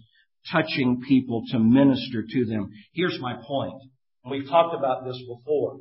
touching 0.51 1.01
people 1.07 1.43
to 1.51 1.59
minister 1.59 2.23
to 2.27 2.45
them. 2.45 2.69
Here's 2.93 3.19
my 3.19 3.35
point. 3.45 3.81
We've 4.29 4.47
talked 4.47 4.75
about 4.75 5.05
this 5.05 5.21
before. 5.27 5.77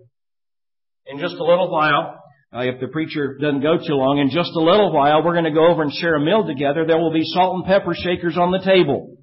In 1.07 1.19
just 1.19 1.35
a 1.35 1.45
little 1.45 1.71
while, 1.71 2.21
uh, 2.55 2.61
if 2.61 2.81
the 2.81 2.89
preacher 2.89 3.37
doesn't 3.41 3.63
go 3.63 3.79
too 3.79 3.95
long, 3.95 4.19
in 4.19 4.31
just 4.31 4.51
a 4.55 4.61
little 4.61 4.93
while, 4.93 5.25
we're 5.25 5.33
going 5.33 5.45
to 5.45 5.51
go 5.51 5.67
over 5.69 5.83
and 5.83 5.93
share 5.93 6.15
a 6.15 6.21
meal 6.21 6.47
together. 6.47 6.85
There 6.87 6.99
will 6.99 7.13
be 7.13 7.25
salt 7.25 7.57
and 7.57 7.65
pepper 7.65 7.95
shakers 7.95 8.37
on 8.37 8.53
the 8.53 8.65
table. 8.65 9.17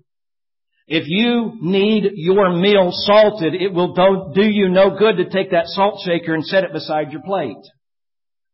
If 0.88 1.06
you 1.08 1.58
need 1.62 2.12
your 2.16 2.54
meal 2.56 2.90
salted, 2.92 3.54
it 3.56 3.74
will 3.74 3.94
do 4.34 4.44
you 4.44 4.70
no 4.70 4.98
good 4.98 5.18
to 5.18 5.30
take 5.30 5.52
that 5.52 5.68
salt 5.68 6.02
shaker 6.06 6.34
and 6.34 6.46
set 6.46 6.66
it 6.66 6.74
beside 6.74 7.12
your 7.12 7.22
plate. 7.22 7.56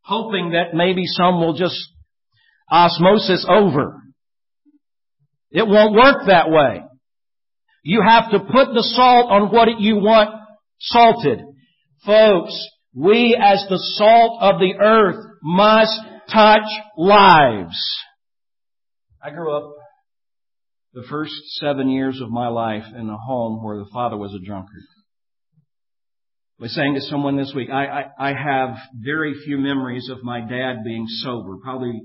Hoping 0.02 0.52
that 0.52 0.74
maybe 0.74 1.02
some 1.04 1.40
will 1.40 1.54
just 1.54 1.76
osmosis 2.70 3.44
over. 3.48 3.96
It 5.50 5.66
won't 5.66 5.94
work 5.94 6.26
that 6.26 6.48
way. 6.48 6.82
You 7.82 8.02
have 8.06 8.30
to 8.30 8.38
put 8.38 8.74
the 8.74 8.82
salt 8.94 9.30
on 9.30 9.50
what 9.50 9.80
you 9.80 9.96
want 9.96 10.39
salted. 10.80 11.40
Folks, 12.04 12.68
we 12.94 13.38
as 13.40 13.64
the 13.68 13.78
salt 13.78 14.42
of 14.42 14.58
the 14.58 14.74
earth 14.80 15.24
must 15.42 16.00
touch 16.32 16.68
lives. 16.96 17.78
I 19.22 19.30
grew 19.30 19.54
up 19.54 19.74
the 20.92 21.04
first 21.08 21.32
seven 21.60 21.88
years 21.88 22.20
of 22.20 22.30
my 22.30 22.48
life 22.48 22.84
in 22.96 23.08
a 23.08 23.16
home 23.16 23.62
where 23.62 23.78
the 23.78 23.90
father 23.92 24.16
was 24.16 24.34
a 24.34 24.44
drunkard. 24.44 24.82
I 26.58 26.64
was 26.64 26.74
saying 26.74 26.94
to 26.94 27.00
someone 27.02 27.36
this 27.36 27.52
week, 27.54 27.70
I, 27.70 27.86
I, 27.86 28.30
I 28.30 28.34
have 28.34 28.76
very 28.94 29.34
few 29.44 29.56
memories 29.56 30.10
of 30.10 30.22
my 30.22 30.40
dad 30.40 30.84
being 30.84 31.06
sober. 31.06 31.56
Probably 31.62 32.00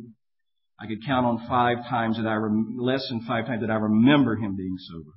I 0.79 0.87
could 0.87 1.05
count 1.05 1.25
on 1.25 1.47
five 1.47 1.77
times 1.89 2.17
that 2.17 2.27
I, 2.27 2.35
rem- 2.35 2.77
less 2.79 3.05
than 3.09 3.21
five 3.27 3.47
times 3.47 3.61
that 3.61 3.71
I 3.71 3.75
remember 3.75 4.35
him 4.35 4.55
being 4.55 4.75
sober. 4.77 5.11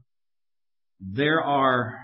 There 1.01 1.41
are 1.43 1.99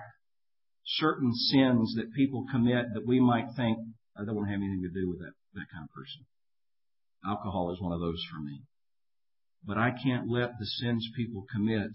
certain 0.84 1.32
sins 1.32 1.94
that 1.96 2.12
people 2.14 2.44
commit 2.50 2.86
that 2.94 3.06
we 3.06 3.20
might 3.20 3.48
think, 3.56 3.78
I 4.16 4.24
don't 4.24 4.36
want 4.36 4.48
to 4.48 4.52
have 4.52 4.60
anything 4.60 4.82
to 4.82 5.00
do 5.00 5.08
with 5.10 5.18
that, 5.20 5.32
that 5.54 5.66
kind 5.72 5.84
of 5.84 5.94
person. 5.94 6.26
Alcohol 7.26 7.72
is 7.72 7.80
one 7.80 7.92
of 7.92 8.00
those 8.00 8.22
for 8.30 8.40
me. 8.40 8.62
But 9.66 9.78
I 9.78 9.90
can't 9.90 10.28
let 10.28 10.50
the 10.58 10.66
sins 10.66 11.08
people 11.16 11.46
commit 11.50 11.90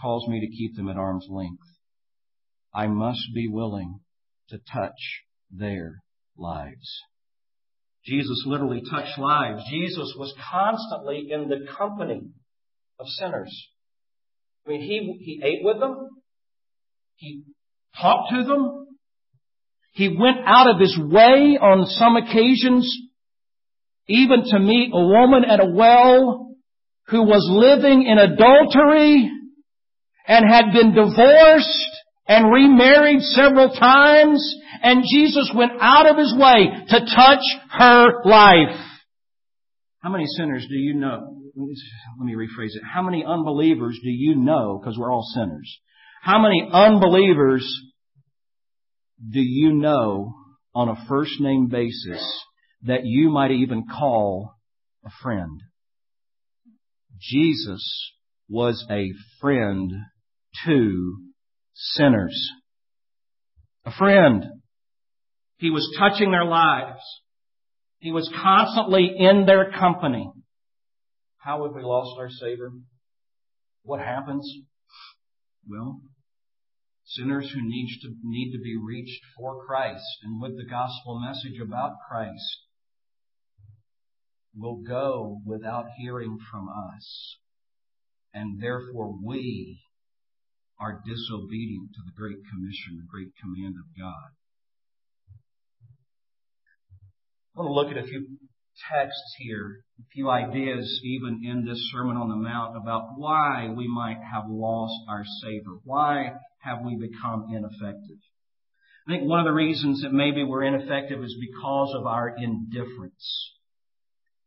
cause 0.00 0.26
me 0.28 0.40
to 0.40 0.56
keep 0.56 0.76
them 0.76 0.88
at 0.88 0.96
arm's 0.96 1.26
length. 1.30 1.62
I 2.74 2.86
must 2.86 3.32
be 3.34 3.48
willing 3.48 4.00
to 4.50 4.58
touch 4.72 5.24
their 5.50 6.02
lives. 6.36 7.02
Jesus 8.04 8.44
literally 8.46 8.82
touched 8.88 9.18
lives. 9.18 9.62
Jesus 9.70 10.14
was 10.16 10.34
constantly 10.50 11.28
in 11.30 11.48
the 11.48 11.66
company 11.76 12.22
of 13.00 13.06
sinners. 13.08 13.68
I 14.66 14.70
mean, 14.70 14.80
he, 14.80 15.24
he 15.24 15.40
ate 15.42 15.64
with 15.64 15.80
them. 15.80 16.08
He 17.16 17.44
talked 18.00 18.30
to 18.32 18.44
them. 18.44 18.86
He 19.92 20.08
went 20.08 20.38
out 20.44 20.68
of 20.68 20.80
his 20.80 20.98
way 20.98 21.58
on 21.60 21.86
some 21.86 22.16
occasions 22.16 22.90
even 24.08 24.44
to 24.44 24.58
meet 24.58 24.90
a 24.92 25.06
woman 25.06 25.44
at 25.44 25.60
a 25.60 25.70
well 25.72 26.54
who 27.08 27.22
was 27.22 27.48
living 27.50 28.06
in 28.06 28.18
adultery 28.18 29.30
and 30.28 30.44
had 30.48 30.72
been 30.72 30.94
divorced 30.94 31.90
and 32.28 32.52
remarried 32.52 33.20
several 33.20 33.70
times 33.70 34.56
and 34.82 35.04
Jesus 35.10 35.50
went 35.54 35.72
out 35.80 36.08
of 36.08 36.16
his 36.16 36.34
way 36.36 36.68
to 36.88 37.00
touch 37.00 37.42
her 37.70 38.22
life. 38.24 38.78
How 40.02 40.10
many 40.10 40.26
sinners 40.36 40.66
do 40.68 40.76
you 40.76 40.94
know? 40.94 41.42
Let 41.56 42.24
me 42.24 42.34
rephrase 42.34 42.76
it. 42.76 42.82
How 42.84 43.02
many 43.02 43.24
unbelievers 43.24 43.98
do 44.02 44.10
you 44.10 44.36
know, 44.36 44.78
because 44.78 44.98
we're 44.98 45.12
all 45.12 45.26
sinners, 45.34 45.80
how 46.26 46.40
many 46.40 46.68
unbelievers 46.72 47.64
do 49.30 49.38
you 49.38 49.72
know 49.72 50.34
on 50.74 50.88
a 50.88 51.06
first 51.08 51.40
name 51.40 51.68
basis 51.68 52.20
that 52.82 53.02
you 53.04 53.30
might 53.30 53.52
even 53.52 53.84
call 53.86 54.56
a 55.04 55.10
friend? 55.22 55.60
Jesus 57.20 58.10
was 58.48 58.84
a 58.90 59.06
friend 59.40 59.92
to 60.64 61.16
sinners. 61.74 62.50
A 63.84 63.92
friend. 63.92 64.46
He 65.58 65.70
was 65.70 65.96
touching 65.96 66.32
their 66.32 66.44
lives. 66.44 67.02
He 68.00 68.10
was 68.10 68.28
constantly 68.42 69.12
in 69.16 69.46
their 69.46 69.70
company. 69.70 70.28
How 71.36 71.64
have 71.64 71.72
we 71.76 71.82
lost 71.84 72.18
our 72.18 72.30
savor? 72.30 72.72
What 73.84 74.00
happens? 74.00 74.44
Well, 75.68 76.00
sinners 77.06 77.50
who 77.52 77.60
need 77.62 77.88
to, 78.02 78.14
need 78.22 78.52
to 78.52 78.58
be 78.58 78.76
reached 78.76 79.22
for 79.38 79.64
Christ 79.64 80.18
and 80.22 80.40
with 80.40 80.56
the 80.56 80.68
gospel 80.68 81.20
message 81.20 81.60
about 81.62 81.92
Christ 82.08 82.58
will 84.56 84.82
go 84.82 85.40
without 85.44 85.86
hearing 85.98 86.38
from 86.50 86.68
us. 86.68 87.36
And 88.34 88.60
therefore 88.60 89.14
we 89.22 89.80
are 90.80 91.00
disobedient 91.06 91.90
to 91.94 92.02
the 92.04 92.12
great 92.16 92.38
commission, 92.50 92.98
the 92.98 93.08
great 93.08 93.32
command 93.40 93.76
of 93.78 93.86
God. 93.98 94.30
I 97.54 97.60
want 97.60 97.68
to 97.70 97.72
look 97.72 97.96
at 97.96 98.04
a 98.04 98.06
few 98.06 98.26
texts 98.90 99.34
here, 99.38 99.84
a 99.98 100.04
few 100.12 100.28
ideas 100.28 101.00
even 101.02 101.40
in 101.44 101.64
this 101.64 101.78
Sermon 101.92 102.16
on 102.16 102.28
the 102.28 102.36
Mount 102.36 102.76
about 102.76 103.16
why 103.16 103.72
we 103.74 103.88
might 103.88 104.18
have 104.18 104.44
lost 104.48 104.94
our 105.08 105.24
savor. 105.42 105.78
Why 105.84 106.32
have 106.66 106.78
we 106.84 106.96
become 106.96 107.46
ineffective? 107.50 108.18
I 109.06 109.12
think 109.12 109.28
one 109.28 109.38
of 109.38 109.46
the 109.46 109.52
reasons 109.52 110.02
that 110.02 110.12
maybe 110.12 110.42
we're 110.42 110.64
ineffective 110.64 111.22
is 111.22 111.36
because 111.40 111.94
of 111.96 112.06
our 112.06 112.34
indifference. 112.36 113.52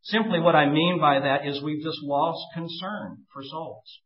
Simply 0.03 0.39
what 0.39 0.55
I 0.55 0.69
mean 0.69 0.99
by 0.99 1.19
that 1.19 1.47
is 1.47 1.63
we've 1.63 1.83
just 1.83 1.99
lost 2.03 2.41
concern 2.53 3.19
for 3.33 3.41
souls. 3.43 3.99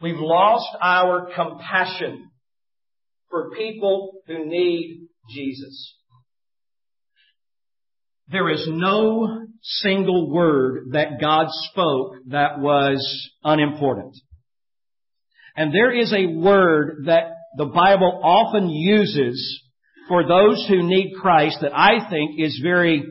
We've 0.00 0.18
lost 0.18 0.68
our 0.80 1.28
compassion 1.34 2.30
for 3.30 3.50
people 3.50 4.22
who 4.26 4.46
need 4.46 5.08
Jesus. 5.28 5.96
There 8.30 8.48
is 8.50 8.66
no 8.70 9.46
single 9.62 10.30
word 10.30 10.90
that 10.92 11.20
God 11.20 11.46
spoke 11.70 12.12
that 12.28 12.58
was 12.60 13.30
unimportant. 13.42 14.14
And 15.58 15.74
there 15.74 15.92
is 15.92 16.12
a 16.12 16.38
word 16.38 17.06
that 17.06 17.32
the 17.56 17.64
Bible 17.64 18.20
often 18.22 18.70
uses 18.70 19.60
for 20.06 20.22
those 20.22 20.64
who 20.68 20.84
need 20.84 21.14
Christ 21.20 21.58
that 21.62 21.76
I 21.76 22.08
think 22.08 22.38
is 22.38 22.60
very 22.62 23.02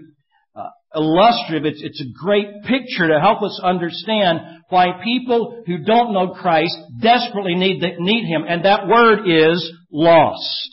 uh, 0.55 0.69
illustrative. 0.95 1.65
It's, 1.65 1.83
it's 1.83 1.99
a 1.99 2.23
great 2.23 2.63
picture 2.63 3.09
to 3.09 3.19
help 3.19 3.43
us 3.43 3.59
understand 3.61 4.39
why 4.69 5.01
people 5.03 5.61
who 5.67 5.79
don't 5.79 6.13
know 6.13 6.35
Christ 6.35 6.73
desperately 7.01 7.55
need, 7.55 7.81
need 7.99 8.25
Him. 8.25 8.45
And 8.47 8.63
that 8.63 8.87
word 8.87 9.27
is 9.27 9.69
lost. 9.91 10.69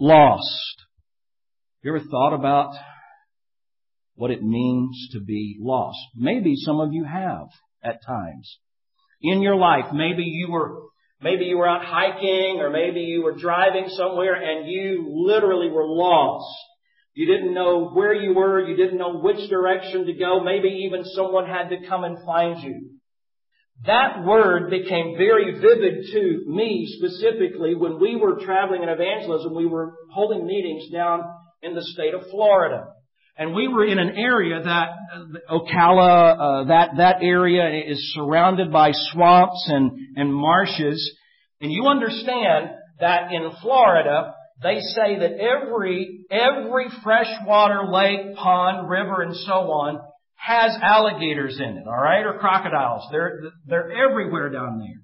Lost. 0.00 0.76
You 1.82 1.94
ever 1.94 2.06
thought 2.10 2.34
about 2.34 2.74
what 4.14 4.30
it 4.30 4.42
means 4.42 5.10
to 5.12 5.20
be 5.20 5.58
lost. 5.60 5.98
Maybe 6.16 6.54
some 6.56 6.80
of 6.80 6.94
you 6.94 7.04
have 7.04 7.48
at 7.82 8.02
times. 8.06 8.58
In 9.22 9.42
your 9.42 9.56
life, 9.56 9.86
maybe 9.92 10.22
you 10.22 10.50
were, 10.50 10.82
maybe 11.20 11.44
you 11.44 11.58
were 11.58 11.68
out 11.68 11.84
hiking 11.84 12.58
or 12.60 12.70
maybe 12.70 13.00
you 13.00 13.22
were 13.22 13.36
driving 13.36 13.88
somewhere 13.88 14.34
and 14.34 14.68
you 14.68 15.06
literally 15.26 15.70
were 15.70 15.86
lost. 15.86 16.54
You 17.14 17.26
didn't 17.26 17.54
know 17.54 17.90
where 17.90 18.12
you 18.12 18.34
were. 18.34 18.60
You 18.68 18.76
didn't 18.76 18.98
know 18.98 19.20
which 19.20 19.48
direction 19.48 20.06
to 20.06 20.12
go. 20.14 20.40
Maybe 20.40 20.86
even 20.86 21.04
someone 21.04 21.46
had 21.46 21.68
to 21.68 21.86
come 21.88 22.04
and 22.04 22.18
find 22.26 22.62
you. 22.62 22.90
That 23.86 24.24
word 24.24 24.70
became 24.70 25.16
very 25.16 25.52
vivid 25.52 26.06
to 26.12 26.44
me 26.46 26.86
specifically 26.98 27.74
when 27.74 28.00
we 28.00 28.16
were 28.16 28.44
traveling 28.44 28.82
in 28.82 28.88
evangelism. 28.88 29.54
We 29.54 29.66
were 29.66 29.94
holding 30.12 30.46
meetings 30.46 30.90
down 30.92 31.22
in 31.62 31.74
the 31.74 31.82
state 31.82 32.14
of 32.14 32.22
Florida. 32.30 32.86
And 33.36 33.54
we 33.54 33.66
were 33.66 33.84
in 33.84 33.98
an 33.98 34.10
area 34.16 34.62
that, 34.62 34.88
uh, 35.12 35.58
Ocala, 35.58 36.36
uh, 36.38 36.64
that, 36.68 36.90
that 36.98 37.16
area 37.20 37.84
is 37.84 38.14
surrounded 38.14 38.70
by 38.70 38.92
swamps 38.92 39.64
and, 39.68 39.90
and 40.16 40.32
marshes. 40.32 41.16
And 41.60 41.72
you 41.72 41.86
understand 41.86 42.70
that 43.00 43.32
in 43.32 43.50
Florida, 43.60 44.34
they 44.62 44.78
say 44.80 45.18
that 45.18 45.32
every, 45.32 46.26
every 46.30 46.86
freshwater 47.02 47.90
lake, 47.90 48.36
pond, 48.36 48.88
river, 48.88 49.22
and 49.22 49.34
so 49.34 49.52
on 49.52 50.00
has 50.36 50.76
alligators 50.80 51.58
in 51.58 51.76
it, 51.78 51.86
alright, 51.86 52.26
or 52.26 52.38
crocodiles. 52.38 53.02
They're, 53.10 53.40
they're 53.66 53.90
everywhere 53.90 54.50
down 54.50 54.78
there. 54.78 55.02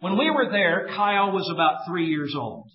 When 0.00 0.18
we 0.18 0.30
were 0.30 0.50
there, 0.50 0.88
Kyle 0.94 1.32
was 1.32 1.50
about 1.52 1.86
three 1.88 2.06
years 2.06 2.34
old. 2.36 2.68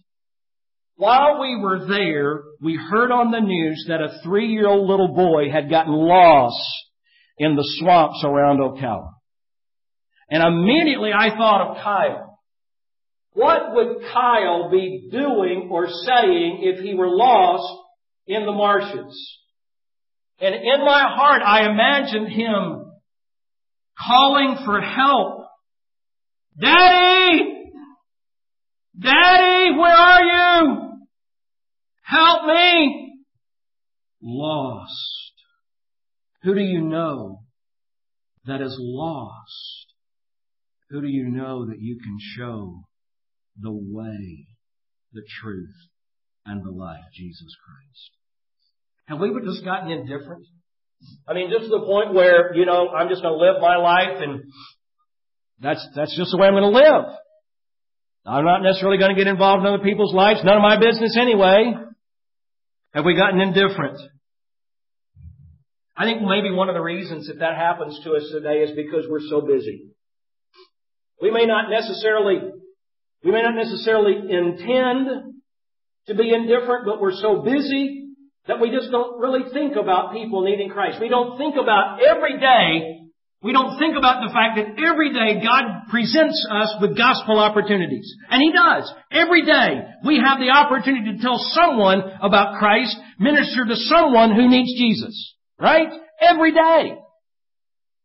While 1.01 1.41
we 1.41 1.57
were 1.59 1.87
there, 1.87 2.43
we 2.61 2.75
heard 2.75 3.11
on 3.11 3.31
the 3.31 3.39
news 3.39 3.85
that 3.87 4.01
a 4.01 4.21
three-year-old 4.23 4.87
little 4.87 5.15
boy 5.15 5.49
had 5.51 5.67
gotten 5.67 5.93
lost 5.93 6.61
in 7.39 7.55
the 7.55 7.67
swamps 7.79 8.23
around 8.23 8.59
Ocala. 8.59 9.09
And 10.29 10.43
immediately 10.43 11.09
I 11.11 11.29
thought 11.35 11.69
of 11.71 11.83
Kyle. 11.83 12.39
What 13.33 13.73
would 13.73 14.03
Kyle 14.13 14.69
be 14.69 15.09
doing 15.11 15.69
or 15.71 15.87
saying 15.87 16.59
if 16.61 16.83
he 16.83 16.93
were 16.93 17.09
lost 17.09 17.81
in 18.27 18.45
the 18.45 18.51
marshes? 18.51 19.39
And 20.39 20.53
in 20.53 20.85
my 20.85 21.03
heart, 21.03 21.41
I 21.43 21.67
imagined 21.67 22.27
him 22.27 22.91
calling 23.97 24.57
for 24.63 24.79
help. 24.79 25.47
Daddy! 26.61 27.55
Daddy, 28.99 29.71
where 29.79 29.95
are 29.95 30.21
you? 30.21 30.90
Help 32.11 32.45
me! 32.45 33.13
Lost. 34.21 35.33
Who 36.43 36.53
do 36.53 36.61
you 36.61 36.81
know 36.81 37.43
that 38.45 38.61
is 38.61 38.75
lost? 38.79 39.85
Who 40.89 41.01
do 41.01 41.07
you 41.07 41.29
know 41.29 41.67
that 41.67 41.79
you 41.79 41.99
can 42.03 42.17
show 42.35 42.81
the 43.59 43.71
way, 43.71 44.47
the 45.13 45.23
truth, 45.41 45.75
and 46.45 46.63
the 46.65 46.71
life, 46.71 47.03
Jesus 47.13 47.55
Christ. 47.65 48.11
Have 49.05 49.19
we 49.19 49.31
just 49.45 49.63
gotten 49.63 49.91
indifferent? 49.91 50.45
I 51.27 51.33
mean, 51.33 51.49
just 51.49 51.65
to 51.65 51.69
the 51.69 51.85
point 51.85 52.13
where, 52.13 52.53
you 52.55 52.65
know, 52.65 52.89
I'm 52.89 53.09
just 53.09 53.21
going 53.21 53.33
to 53.33 53.43
live 53.43 53.61
my 53.61 53.77
life 53.77 54.21
and 54.21 54.43
that's, 55.59 55.85
that's 55.95 56.15
just 56.15 56.31
the 56.31 56.37
way 56.37 56.47
I'm 56.47 56.53
going 56.53 56.71
to 56.71 56.79
live. 56.79 57.05
I'm 58.25 58.45
not 58.45 58.61
necessarily 58.61 58.97
going 58.97 59.15
to 59.15 59.19
get 59.19 59.27
involved 59.27 59.61
in 59.61 59.73
other 59.73 59.83
people's 59.83 60.13
lives. 60.13 60.41
None 60.43 60.55
of 60.55 60.61
my 60.61 60.79
business 60.79 61.17
anyway. 61.19 61.73
Have 62.93 63.05
we 63.05 63.15
gotten 63.15 63.39
indifferent? 63.39 63.97
I 65.95 66.05
think 66.05 66.21
maybe 66.21 66.51
one 66.51 66.67
of 66.67 66.75
the 66.75 66.81
reasons 66.81 67.27
that 67.27 67.39
that 67.39 67.55
happens 67.55 67.99
to 68.03 68.13
us 68.13 68.29
today 68.31 68.63
is 68.63 68.75
because 68.75 69.05
we're 69.09 69.27
so 69.29 69.41
busy. 69.41 69.87
We 71.21 71.31
may 71.31 71.45
not 71.45 71.69
necessarily, 71.69 72.39
we 73.23 73.31
may 73.31 73.41
not 73.41 73.55
necessarily 73.55 74.15
intend 74.15 75.07
to 76.07 76.15
be 76.15 76.33
indifferent, 76.33 76.85
but 76.85 76.99
we're 76.99 77.15
so 77.15 77.41
busy 77.43 78.07
that 78.47 78.59
we 78.59 78.71
just 78.71 78.91
don't 78.91 79.19
really 79.19 79.51
think 79.53 79.75
about 79.75 80.13
people 80.13 80.43
needing 80.43 80.69
Christ. 80.69 80.99
We 80.99 81.09
don't 81.09 81.37
think 81.37 81.55
about 81.61 81.99
every 82.03 82.39
day 82.39 83.00
we 83.43 83.53
don't 83.53 83.79
think 83.79 83.97
about 83.97 84.21
the 84.21 84.31
fact 84.31 84.57
that 84.57 84.77
every 84.77 85.11
day 85.13 85.41
God 85.41 85.89
presents 85.89 86.45
us 86.51 86.75
with 86.79 86.95
gospel 86.95 87.39
opportunities. 87.39 88.13
And 88.29 88.39
He 88.39 88.51
does. 88.53 88.93
Every 89.11 89.43
day 89.43 89.81
we 90.05 90.21
have 90.23 90.37
the 90.37 90.51
opportunity 90.51 91.17
to 91.17 91.21
tell 91.23 91.39
someone 91.39 92.03
about 92.21 92.59
Christ, 92.59 92.95
minister 93.17 93.65
to 93.65 93.75
someone 93.75 94.35
who 94.35 94.47
needs 94.47 94.71
Jesus. 94.77 95.35
Right? 95.59 95.87
Every 96.21 96.51
day. 96.51 96.95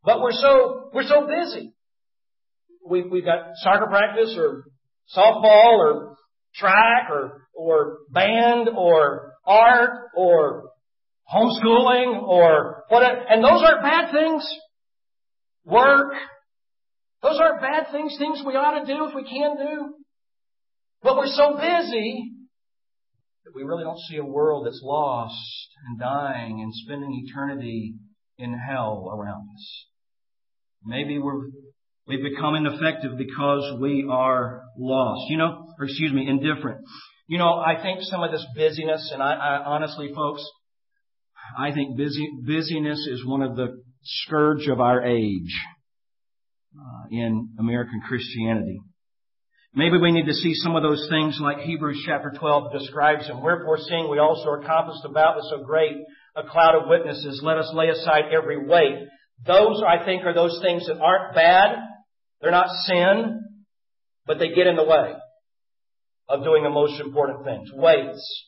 But 0.02 0.22
we're 0.22 0.32
so, 0.32 0.90
we're 0.94 1.06
so 1.06 1.26
busy. 1.26 1.74
We, 2.88 3.02
we've 3.02 3.24
got 3.24 3.50
soccer 3.56 3.88
practice 3.88 4.34
or 4.38 4.64
softball 5.14 5.76
or 5.76 6.16
track 6.54 7.10
or, 7.10 7.48
or 7.54 7.98
band 8.10 8.70
or 8.74 9.34
art 9.44 9.90
or 10.16 10.70
homeschooling 11.30 12.22
or 12.22 12.84
whatever. 12.88 13.20
And 13.28 13.44
those 13.44 13.62
aren't 13.62 13.82
bad 13.82 14.12
things 14.12 14.48
work. 15.66 16.14
Those 17.22 17.38
aren't 17.40 17.60
bad 17.60 17.90
things, 17.90 18.16
things 18.18 18.42
we 18.46 18.54
ought 18.54 18.84
to 18.84 18.86
do 18.86 19.06
if 19.08 19.14
we 19.14 19.24
can 19.24 19.56
do. 19.56 19.94
But 21.02 21.16
we're 21.16 21.26
so 21.26 21.56
busy 21.56 22.32
that 23.44 23.54
we 23.54 23.62
really 23.62 23.84
don't 23.84 23.98
see 24.08 24.16
a 24.16 24.24
world 24.24 24.66
that's 24.66 24.80
lost 24.82 25.68
and 25.86 25.98
dying 25.98 26.60
and 26.62 26.72
spending 26.72 27.24
eternity 27.26 27.94
in 28.38 28.56
hell 28.58 29.10
around 29.12 29.48
us. 29.54 29.86
Maybe 30.84 31.18
we're, 31.18 31.48
we've 32.06 32.22
become 32.22 32.54
ineffective 32.54 33.16
because 33.18 33.78
we 33.80 34.06
are 34.10 34.62
lost, 34.78 35.30
you 35.30 35.38
know, 35.38 35.66
or 35.78 35.84
excuse 35.84 36.12
me, 36.12 36.28
indifferent. 36.28 36.80
You 37.28 37.38
know, 37.38 37.54
I 37.54 37.80
think 37.82 38.00
some 38.02 38.22
of 38.22 38.30
this 38.30 38.46
busyness, 38.54 39.10
and 39.12 39.22
I, 39.22 39.34
I 39.34 39.64
honestly, 39.64 40.12
folks, 40.14 40.44
I 41.58 41.72
think 41.72 41.96
busy, 41.96 42.28
busyness 42.44 43.06
is 43.10 43.24
one 43.24 43.42
of 43.42 43.56
the 43.56 43.82
scourge 44.06 44.68
of 44.68 44.80
our 44.80 45.04
age 45.04 45.54
uh, 46.78 47.08
in 47.10 47.50
American 47.58 48.00
Christianity. 48.06 48.80
Maybe 49.74 49.98
we 49.98 50.12
need 50.12 50.26
to 50.26 50.32
see 50.32 50.54
some 50.54 50.74
of 50.74 50.82
those 50.82 51.06
things 51.10 51.38
like 51.40 51.58
Hebrews 51.58 52.02
chapter 52.06 52.32
12 52.38 52.72
describes 52.72 53.26
them. 53.26 53.42
Wherefore 53.42 53.78
seeing 53.78 54.08
we 54.08 54.18
also 54.18 54.48
are 54.48 54.60
compassed 54.60 55.04
about 55.04 55.36
with 55.36 55.44
so 55.50 55.64
great 55.64 55.96
a 56.34 56.44
cloud 56.44 56.74
of 56.74 56.88
witnesses, 56.88 57.40
let 57.42 57.58
us 57.58 57.70
lay 57.74 57.88
aside 57.88 58.24
every 58.32 58.66
weight. 58.66 59.06
Those, 59.46 59.82
I 59.86 60.04
think, 60.04 60.24
are 60.24 60.34
those 60.34 60.58
things 60.62 60.86
that 60.86 60.98
aren't 60.98 61.34
bad. 61.34 61.76
They're 62.40 62.50
not 62.50 62.68
sin, 62.86 63.40
but 64.26 64.38
they 64.38 64.48
get 64.48 64.66
in 64.66 64.76
the 64.76 64.84
way 64.84 65.12
of 66.28 66.42
doing 66.42 66.62
the 66.62 66.70
most 66.70 67.00
important 67.00 67.44
things. 67.44 67.70
Weights. 67.72 68.44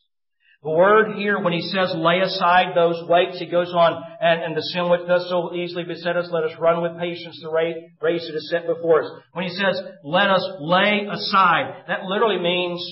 The 0.65 0.71
word 0.71 1.15
here, 1.17 1.41
when 1.41 1.53
he 1.53 1.61
says 1.61 1.95
lay 1.95 2.19
aside 2.19 2.75
those 2.75 3.09
weights, 3.09 3.39
he 3.39 3.47
goes 3.47 3.73
on, 3.73 4.03
and, 4.21 4.43
and 4.43 4.57
the 4.57 4.63
sin 4.75 4.91
which 4.91 5.07
does 5.07 5.29
so 5.29 5.55
easily 5.55 5.85
beset 5.85 6.17
us, 6.17 6.29
let 6.33 6.43
us 6.43 6.59
run 6.59 6.83
with 6.83 6.99
patience 6.99 7.39
the 7.41 7.51
race 7.51 8.27
that 8.27 8.37
is 8.37 8.51
set 8.51 8.67
before 8.67 9.05
us. 9.05 9.11
When 9.35 9.45
he 9.45 9.55
says, 9.55 9.81
let 10.03 10.29
us 10.29 10.45
lay 10.61 11.07
aside, 11.09 11.85
that 11.87 12.03
literally 12.05 12.43
means 12.43 12.85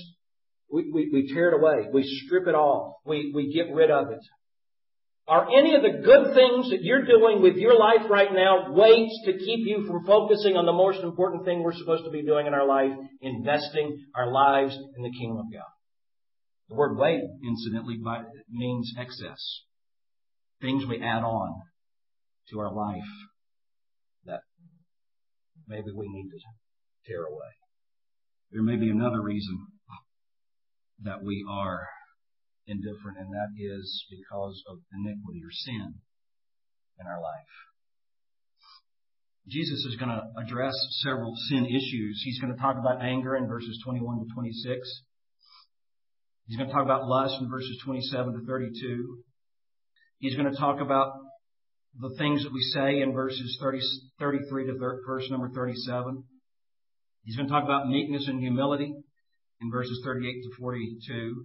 we, 0.71 0.91
we, 0.93 1.11
we 1.13 1.35
tear 1.35 1.51
it 1.51 1.61
away. 1.61 1.89
We 1.93 2.05
strip 2.25 2.47
it 2.47 2.55
off. 2.55 2.95
We, 3.05 3.33
we 3.35 3.53
get 3.53 3.75
rid 3.75 3.91
of 3.91 4.11
it. 4.11 4.21
Are 5.29 5.49
any 5.51 5.75
of 5.75 5.83
the 5.83 6.07
good 6.07 6.37
things 6.37 6.71
that 6.71 6.83
you're 6.83 7.05
doing 7.05 7.43
with 7.43 7.57
your 7.57 7.77
life 7.77 8.09
right 8.09 8.33
now 8.33 8.73
weights 8.73 9.23
to 9.25 9.33
keep 9.33 9.67
you 9.67 9.85
from 9.89 10.07
focusing 10.07 10.57
on 10.57 10.67
the 10.67 10.73
most 10.73 11.03
important 11.03 11.45
thing 11.45 11.65
we're 11.65 11.75
supposed 11.75 12.05
to 12.05 12.13
be 12.13 12.23
doing 12.23 12.47
in 12.47 12.55
our 12.55 12.67
life, 12.67 12.93
investing 13.21 13.99
our 14.15 14.31
lives 14.31 14.79
in 14.97 15.03
the 15.03 15.11
kingdom 15.11 15.39
of 15.39 15.53
God? 15.53 15.76
The 16.69 16.75
word 16.75 16.99
weight, 16.99 17.23
incidentally, 17.45 17.99
means 18.51 18.93
excess. 18.99 19.63
Things 20.61 20.85
we 20.87 21.01
add 21.01 21.23
on 21.23 21.63
to 22.51 22.59
our 22.59 22.73
life 22.73 23.13
that 24.25 24.41
maybe 25.69 25.93
we 25.95 26.09
need 26.09 26.31
to 26.31 26.39
tear 27.07 27.23
away. 27.23 27.55
There 28.51 28.63
may 28.63 28.77
be 28.77 28.91
another 28.91 29.23
reason 29.23 29.67
that 31.03 31.23
we 31.23 31.45
are 31.49 31.87
indifferent, 32.67 33.19
and 33.19 33.33
that 33.33 33.51
is 33.57 34.05
because 34.11 34.63
of 34.69 34.79
iniquity 34.93 35.43
or 35.45 35.53
sin 35.53 35.95
in 36.99 37.07
our 37.07 37.21
life. 37.21 37.55
Jesus 39.49 39.85
is 39.87 39.97
going 39.97 40.11
to 40.11 40.23
address 40.43 40.75
several 41.05 41.33
sin 41.49 41.67
issues. 41.67 42.23
He's 42.25 42.41
going 42.41 42.53
to 42.53 42.61
talk 42.61 42.77
about 42.79 43.03
anger 43.03 43.37
in 43.37 43.47
verses 43.47 43.81
21 43.85 44.19
to 44.19 44.35
26. 44.35 45.03
He's 46.47 46.57
going 46.57 46.69
to 46.69 46.75
talk 46.75 46.85
about 46.85 47.09
lust 47.09 47.35
in 47.41 47.51
verses 47.51 47.81
27 47.85 48.35
to 48.35 48.47
32. 48.47 49.19
He's 50.19 50.37
going 50.37 50.51
to 50.51 50.57
talk 50.57 50.81
about 50.81 51.13
the 51.99 52.15
things 52.19 52.45
that 52.45 52.53
we 52.53 52.61
say 52.61 53.01
in 53.01 53.13
verses 53.13 53.59
30, 53.61 53.81
33 54.21 54.67
to 54.67 54.79
thir- 54.79 55.01
verse 55.07 55.29
number 55.31 55.51
37. 55.51 56.25
He's 57.25 57.37
going 57.37 57.49
to 57.49 57.53
talk 57.53 57.65
about 57.65 57.89
meekness 57.89 58.29
and 58.29 58.39
humility 58.39 58.95
in 59.61 59.71
verses 59.71 60.01
38 60.05 60.43
to 60.43 60.51
42. 60.61 61.45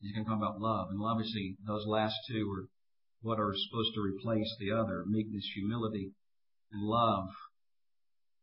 He's 0.00 0.12
going 0.12 0.24
to 0.24 0.30
talk 0.30 0.38
about 0.38 0.60
love. 0.60 0.88
And 0.90 1.00
obviously, 1.02 1.56
those 1.66 1.84
last 1.86 2.14
two 2.30 2.48
are 2.52 2.68
what 3.22 3.40
are 3.40 3.52
supposed 3.52 3.94
to 3.94 4.00
replace 4.00 4.54
the 4.60 4.72
other. 4.72 5.04
Meekness, 5.08 5.50
humility, 5.54 6.12
and 6.70 6.82
love 6.82 7.26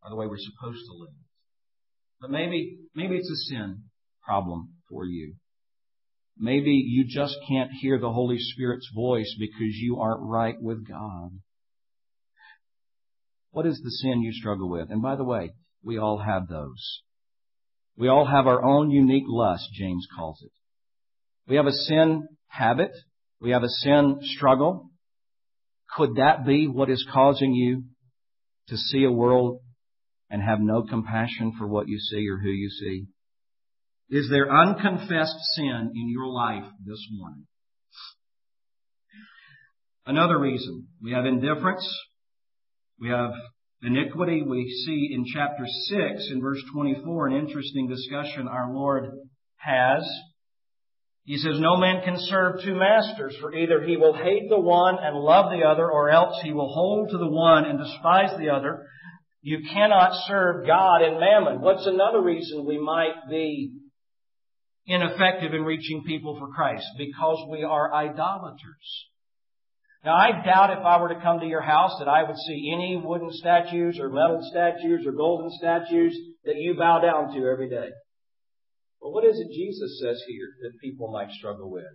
are 0.03 0.09
the 0.09 0.17
way 0.17 0.27
we're 0.27 0.37
supposed 0.37 0.83
to 0.85 0.97
live. 0.97 1.15
But 2.19 2.29
maybe, 2.29 2.79
maybe 2.93 3.15
it's 3.15 3.29
a 3.29 3.55
sin 3.55 3.83
problem 4.25 4.73
for 4.89 5.05
you. 5.05 5.35
Maybe 6.37 6.71
you 6.71 7.05
just 7.07 7.35
can't 7.47 7.71
hear 7.71 7.99
the 7.99 8.11
Holy 8.11 8.37
Spirit's 8.39 8.89
voice 8.93 9.33
because 9.39 9.75
you 9.75 9.99
aren't 9.99 10.21
right 10.21 10.55
with 10.59 10.87
God. 10.87 11.31
What 13.51 13.65
is 13.65 13.79
the 13.81 13.91
sin 13.91 14.21
you 14.21 14.33
struggle 14.33 14.69
with? 14.69 14.89
And 14.89 15.01
by 15.01 15.15
the 15.15 15.23
way, 15.23 15.51
we 15.81 15.97
all 15.97 16.17
have 16.17 16.49
those. 16.49 17.01
We 17.95 18.09
all 18.09 18.25
have 18.25 18.47
our 18.47 18.61
own 18.61 18.91
unique 18.91 19.23
lust, 19.27 19.69
James 19.73 20.05
calls 20.13 20.41
it. 20.43 20.51
We 21.47 21.55
have 21.55 21.67
a 21.67 21.71
sin 21.71 22.27
habit. 22.47 22.91
We 23.39 23.51
have 23.51 23.63
a 23.63 23.69
sin 23.69 24.17
struggle. 24.21 24.89
Could 25.95 26.15
that 26.15 26.45
be 26.45 26.67
what 26.67 26.89
is 26.89 27.07
causing 27.13 27.53
you 27.53 27.83
to 28.67 28.75
see 28.75 29.05
a 29.05 29.11
world 29.11 29.61
and 30.29 30.41
have 30.41 30.59
no 30.59 30.83
compassion 30.83 31.53
for 31.57 31.67
what 31.67 31.87
you 31.87 31.99
see 31.99 32.27
or 32.27 32.39
who 32.39 32.49
you 32.49 32.69
see? 32.69 33.05
Is 34.09 34.29
there 34.29 34.51
unconfessed 34.51 35.39
sin 35.55 35.91
in 35.95 36.09
your 36.09 36.27
life 36.27 36.65
this 36.85 37.03
morning? 37.11 37.47
Another 40.05 40.39
reason. 40.39 40.87
We 41.01 41.11
have 41.13 41.25
indifference. 41.25 41.87
We 42.99 43.09
have 43.09 43.31
iniquity. 43.81 44.43
We 44.43 44.69
see 44.85 45.09
in 45.11 45.25
chapter 45.33 45.65
6 45.65 46.29
in 46.31 46.41
verse 46.41 46.61
24 46.71 47.27
an 47.27 47.35
interesting 47.35 47.87
discussion 47.87 48.47
our 48.47 48.71
Lord 48.71 49.09
has. 49.57 50.07
He 51.23 51.37
says, 51.37 51.59
No 51.59 51.77
man 51.77 52.03
can 52.03 52.17
serve 52.19 52.61
two 52.63 52.75
masters, 52.75 53.35
for 53.41 53.55
either 53.55 53.81
he 53.81 53.97
will 53.97 54.13
hate 54.13 54.47
the 54.47 54.59
one 54.59 54.97
and 55.01 55.17
love 55.17 55.49
the 55.49 55.65
other, 55.65 55.89
or 55.91 56.11
else 56.11 56.39
he 56.43 56.53
will 56.53 56.71
hold 56.71 57.09
to 57.09 57.17
the 57.17 57.27
one 57.27 57.65
and 57.65 57.79
despise 57.79 58.37
the 58.37 58.49
other. 58.49 58.85
You 59.41 59.59
cannot 59.73 60.11
serve 60.27 60.67
God 60.67 61.01
and 61.01 61.19
mammon. 61.19 61.61
What's 61.61 61.87
another 61.87 62.21
reason 62.21 62.65
we 62.65 62.77
might 62.77 63.15
be 63.27 63.71
ineffective 64.87 65.53
in 65.53 65.63
reaching 65.63 66.03
people 66.03 66.37
for 66.37 66.47
Christ 66.53 66.85
because 66.97 67.47
we 67.49 67.63
are 67.63 67.93
idolaters. 67.93 69.07
Now 70.03 70.15
I 70.15 70.43
doubt 70.45 70.77
if 70.77 70.85
I 70.85 71.01
were 71.01 71.09
to 71.09 71.21
come 71.21 71.39
to 71.39 71.47
your 71.47 71.61
house 71.61 71.95
that 71.97 72.07
I 72.07 72.23
would 72.23 72.37
see 72.37 72.71
any 72.73 73.01
wooden 73.03 73.31
statues 73.31 73.97
or 73.99 74.09
metal 74.09 74.39
statues 74.51 75.05
or 75.05 75.11
golden 75.11 75.49
statues 75.49 76.15
that 76.43 76.57
you 76.57 76.75
bow 76.75 76.99
down 76.99 77.33
to 77.33 77.47
every 77.47 77.69
day. 77.69 77.89
But 79.01 79.11
what 79.11 79.25
is 79.25 79.39
it 79.39 79.51
Jesus 79.51 79.99
says 80.01 80.21
here 80.27 80.49
that 80.61 80.79
people 80.79 81.11
might 81.11 81.31
struggle 81.31 81.71
with? 81.71 81.85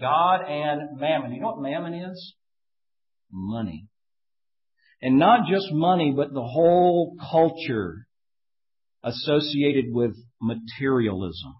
God 0.00 0.42
and 0.48 0.98
mammon. 0.98 1.32
You 1.32 1.40
know 1.40 1.48
what 1.48 1.62
mammon 1.62 1.94
is? 1.94 2.34
Money. 3.30 3.88
And 5.00 5.18
not 5.18 5.48
just 5.50 5.72
money, 5.72 6.12
but 6.16 6.32
the 6.32 6.42
whole 6.42 7.16
culture 7.30 8.06
associated 9.02 9.86
with 9.88 10.12
materialism. 10.40 11.54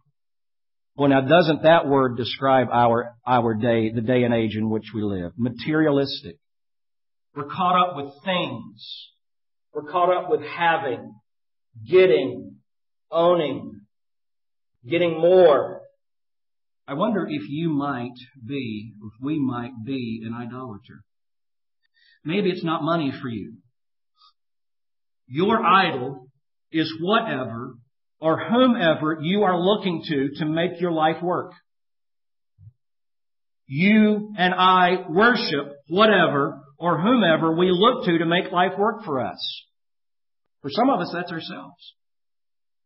Well, 0.95 1.09
now 1.09 1.23
doesn't 1.23 1.63
that 1.63 1.87
word 1.87 2.17
describe 2.17 2.69
our, 2.71 3.15
our 3.27 3.55
day, 3.55 3.91
the 3.91 4.03
day 4.03 4.25
and 4.25 4.35
age 4.35 4.57
in 4.57 4.69
which 4.69 4.93
we 4.95 5.03
live? 5.03 5.33
Materialistic. 5.39 6.37
We're 7.35 7.49
caught 7.49 7.81
up 7.81 7.97
with 7.97 8.13
things. 8.25 9.09
We're 9.73 9.91
caught 9.91 10.15
up 10.15 10.31
with 10.31 10.43
having, 10.43 11.15
getting, 11.89 12.57
owning, 13.11 13.81
getting 14.87 15.13
more. 15.13 15.81
I 16.87 16.93
wonder 16.95 17.27
if 17.27 17.49
you 17.49 17.71
might 17.71 18.19
be, 18.47 18.93
if 19.03 19.13
we 19.23 19.39
might 19.39 19.73
be 19.87 20.23
an 20.27 20.35
idolater. 20.35 21.05
Maybe 22.23 22.51
it's 22.51 22.65
not 22.65 22.83
money 22.83 23.13
for 23.23 23.29
you. 23.29 23.55
Your 25.27 25.65
idol 25.65 26.27
is 26.71 26.93
whatever 27.01 27.77
or 28.23 28.39
whomever 28.39 29.19
you 29.21 29.43
are 29.43 29.59
looking 29.59 30.01
to 30.07 30.29
to 30.37 30.47
make 30.47 30.81
your 30.81 30.93
life 30.93 31.21
work. 31.21 31.53
You 33.67 34.33
and 34.39 34.55
I 34.55 35.05
worship 35.09 35.75
whatever 35.89 36.61
or 36.79 37.01
whomever 37.01 37.57
we 37.57 37.71
look 37.73 38.05
to 38.05 38.19
to 38.19 38.25
make 38.25 38.53
life 38.53 38.79
work 38.79 39.05
for 39.05 39.21
us. 39.21 39.41
For 40.61 40.71
some 40.71 40.89
of 40.89 41.01
us, 41.01 41.11
that's 41.13 41.33
ourselves. 41.33 41.95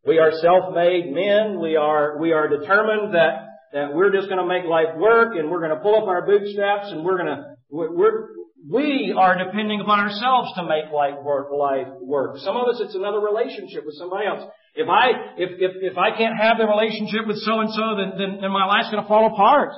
We 0.07 0.17
are 0.17 0.31
self-made 0.31 1.13
men. 1.13 1.59
We 1.61 1.75
are, 1.75 2.17
we 2.19 2.31
are 2.31 2.47
determined 2.47 3.13
that, 3.13 3.45
that 3.73 3.93
we're 3.93 4.11
just 4.11 4.29
going 4.29 4.39
to 4.39 4.47
make 4.47 4.65
life 4.65 4.97
work 4.97 5.35
and 5.35 5.51
we're 5.51 5.59
going 5.59 5.75
to 5.75 5.83
pull 5.83 6.01
up 6.01 6.07
our 6.07 6.25
bootstraps 6.25 6.87
and 6.89 7.05
we're 7.05 7.17
going 7.17 7.35
to, 7.35 7.43
we're, 7.69 8.29
we 8.67 9.13
are 9.15 9.37
depending 9.37 9.81
upon 9.81 9.99
ourselves 9.99 10.49
to 10.55 10.63
make 10.63 10.91
life 10.91 11.21
work, 11.21 11.49
life 11.51 11.87
work. 12.01 12.37
Some 12.39 12.57
of 12.57 12.67
us, 12.67 12.81
it's 12.81 12.95
another 12.95 13.19
relationship 13.19 13.85
with 13.85 13.95
somebody 13.99 14.25
else. 14.25 14.49
If 14.77 14.87
I, 14.87 15.07
if, 15.37 15.49
if, 15.57 15.93
if 15.93 15.97
I 15.97 16.15
can't 16.15 16.37
have 16.39 16.57
the 16.59 16.67
relationship 16.67 17.25
with 17.25 17.37
so 17.39 17.61
and 17.61 17.71
so, 17.71 17.95
then, 17.97 18.11
then, 18.17 18.41
then 18.41 18.51
my 18.51 18.67
life's 18.67 18.91
going 18.91 19.01
to 19.01 19.07
fall 19.07 19.25
apart. 19.33 19.71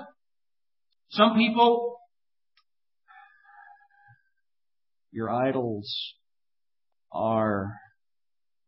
Some 1.12 1.36
people, 1.38 1.98
your 5.12 5.30
idols 5.30 5.90
are 7.14 7.76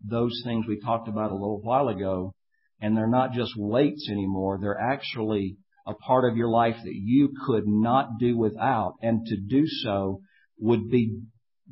those 0.01 0.41
things 0.45 0.65
we 0.67 0.79
talked 0.79 1.09
about 1.09 1.31
a 1.31 1.35
little 1.35 1.59
while 1.61 1.89
ago, 1.89 2.33
and 2.79 2.95
they're 2.95 3.07
not 3.07 3.33
just 3.33 3.51
weights 3.57 4.07
anymore. 4.09 4.57
They're 4.61 4.79
actually 4.79 5.57
a 5.85 5.93
part 5.93 6.31
of 6.31 6.37
your 6.37 6.49
life 6.49 6.77
that 6.81 6.95
you 6.95 7.33
could 7.45 7.67
not 7.67 8.19
do 8.19 8.37
without, 8.37 8.95
and 9.01 9.25
to 9.25 9.35
do 9.35 9.63
so 9.67 10.21
would 10.57 10.89
be 10.89 11.19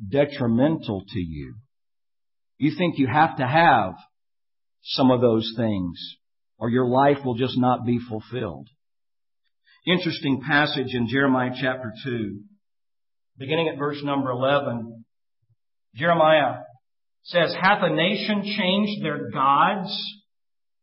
detrimental 0.06 1.02
to 1.08 1.18
you. 1.18 1.54
You 2.58 2.76
think 2.76 2.98
you 2.98 3.06
have 3.06 3.38
to 3.38 3.46
have 3.46 3.94
some 4.82 5.10
of 5.10 5.20
those 5.20 5.52
things, 5.56 5.98
or 6.58 6.70
your 6.70 6.86
life 6.86 7.18
will 7.24 7.34
just 7.34 7.58
not 7.58 7.84
be 7.84 7.98
fulfilled. 8.08 8.68
Interesting 9.86 10.42
passage 10.46 10.94
in 10.94 11.08
Jeremiah 11.08 11.52
chapter 11.60 11.92
2, 12.04 12.40
beginning 13.38 13.68
at 13.68 13.78
verse 13.78 14.02
number 14.02 14.30
11. 14.30 15.04
Jeremiah 15.94 16.58
says, 17.24 17.54
Hath 17.60 17.82
a 17.82 17.94
nation 17.94 18.42
changed 18.42 19.04
their 19.04 19.30
gods, 19.30 19.90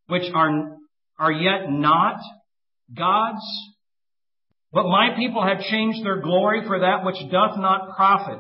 which 0.07 0.31
are, 0.33 0.77
are 1.19 1.31
yet 1.31 1.69
not 1.69 2.19
gods? 2.95 3.41
But 4.71 4.87
my 4.87 5.15
people 5.15 5.43
have 5.43 5.61
changed 5.61 6.03
their 6.03 6.21
glory 6.21 6.61
for 6.67 6.79
that 6.79 7.05
which 7.05 7.17
doth 7.31 7.57
not 7.57 7.95
profit. 7.95 8.39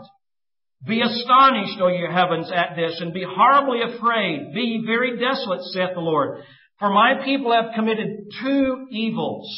Be 0.85 1.01
astonished, 1.01 1.79
O 1.81 1.87
ye 1.87 2.05
heavens, 2.11 2.51
at 2.53 2.75
this, 2.75 2.99
and 3.01 3.13
be 3.13 3.25
horribly 3.27 3.81
afraid. 3.81 4.53
Be 4.53 4.61
ye 4.61 4.83
very 4.85 5.17
desolate, 5.19 5.61
saith 5.73 5.95
the 5.95 6.01
Lord. 6.01 6.43
For 6.79 6.89
my 6.89 7.23
people 7.25 7.51
have 7.51 7.73
committed 7.73 8.31
two 8.41 8.87
evils. 8.91 9.49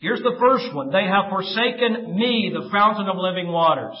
Here's 0.00 0.22
the 0.22 0.36
first 0.40 0.74
one. 0.74 0.90
They 0.90 1.04
have 1.04 1.30
forsaken 1.30 2.16
me, 2.16 2.52
the 2.52 2.68
fountain 2.70 3.08
of 3.08 3.16
living 3.16 3.52
waters. 3.52 3.96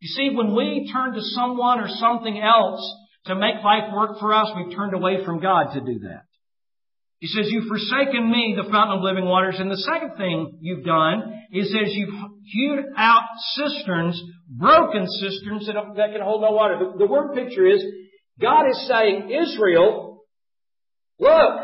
You 0.00 0.08
see, 0.08 0.36
when 0.36 0.54
we 0.54 0.90
turn 0.92 1.14
to 1.14 1.22
someone 1.22 1.80
or 1.80 1.88
something 1.88 2.38
else 2.38 2.94
to 3.24 3.34
make 3.34 3.64
life 3.64 3.90
work 3.92 4.20
for 4.20 4.34
us, 4.34 4.48
we've 4.54 4.76
turned 4.76 4.94
away 4.94 5.24
from 5.24 5.40
God 5.40 5.72
to 5.72 5.80
do 5.80 6.00
that. 6.00 6.27
He 7.20 7.26
says, 7.26 7.46
you've 7.50 7.66
forsaken 7.66 8.30
me, 8.30 8.54
the 8.56 8.70
fountain 8.70 8.98
of 8.98 9.02
living 9.02 9.24
waters. 9.24 9.56
And 9.58 9.70
the 9.70 9.76
second 9.76 10.16
thing 10.16 10.58
you've 10.60 10.84
done 10.84 11.34
is 11.52 11.66
says 11.72 11.92
you've 11.92 12.14
hewed 12.44 12.84
out 12.96 13.22
cisterns, 13.54 14.20
broken 14.48 15.06
cisterns 15.08 15.66
that, 15.66 15.74
that 15.96 16.12
can 16.12 16.22
hold 16.22 16.42
no 16.42 16.52
water. 16.52 16.78
The, 16.78 16.98
the 16.98 17.10
word 17.10 17.34
picture 17.34 17.66
is, 17.66 17.84
God 18.40 18.66
is 18.70 18.86
saying, 18.86 19.30
Israel, 19.30 20.22
look, 21.18 21.54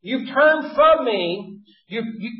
you've 0.00 0.28
turned 0.32 0.74
from 0.76 1.04
me, 1.04 1.60
you, 1.88 2.02
you, 2.18 2.30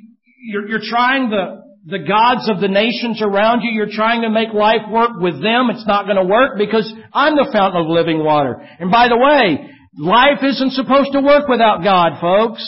you're, 0.53 0.69
you're 0.69 0.89
trying 0.89 1.31
the, 1.31 1.63
the 1.87 2.07
gods 2.07 2.49
of 2.49 2.61
the 2.61 2.69
nations 2.69 3.21
around 3.21 3.63
you. 3.63 3.73
You're 3.73 3.91
trying 3.91 4.23
to 4.23 4.31
make 4.31 4.53
life 4.55 4.83
work 4.89 5.19
with 5.19 5.43
them. 5.43 5.71
It's 5.71 5.87
not 5.87 6.05
going 6.05 6.17
to 6.17 6.25
work 6.25 6.57
because 6.57 6.93
I'm 7.13 7.35
the 7.35 7.51
fountain 7.53 7.83
of 7.83 7.89
living 7.89 8.23
water. 8.23 8.65
And 8.79 8.93
by 8.93 9.09
the 9.09 9.17
way, 9.17 9.71
life 9.99 10.43
isn't 10.43 10.73
supposed 10.73 11.13
to 11.13 11.21
work 11.21 11.49
without 11.49 11.83
God, 11.83 12.21
folks. 12.21 12.65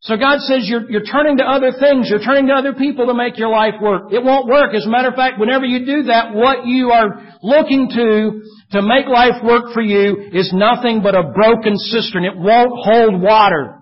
So 0.00 0.16
God 0.16 0.40
says 0.40 0.66
you're, 0.66 0.90
you're 0.90 1.04
turning 1.04 1.38
to 1.38 1.44
other 1.44 1.70
things. 1.78 2.08
You're 2.10 2.24
turning 2.24 2.48
to 2.48 2.54
other 2.54 2.72
people 2.74 3.06
to 3.06 3.14
make 3.14 3.38
your 3.38 3.50
life 3.50 3.74
work. 3.80 4.12
It 4.12 4.22
won't 4.22 4.48
work. 4.48 4.74
As 4.74 4.84
a 4.84 4.90
matter 4.90 5.08
of 5.08 5.14
fact, 5.14 5.38
whenever 5.38 5.64
you 5.64 5.86
do 5.86 6.02
that, 6.04 6.34
what 6.34 6.66
you 6.66 6.90
are 6.90 7.38
looking 7.42 7.88
to 7.88 8.42
to 8.72 8.82
make 8.82 9.06
life 9.06 9.44
work 9.44 9.72
for 9.72 9.80
you 9.80 10.30
is 10.32 10.52
nothing 10.52 11.02
but 11.02 11.14
a 11.14 11.30
broken 11.32 11.76
cistern. 11.76 12.24
It 12.24 12.36
won't 12.36 12.72
hold 12.74 13.22
water. 13.22 13.78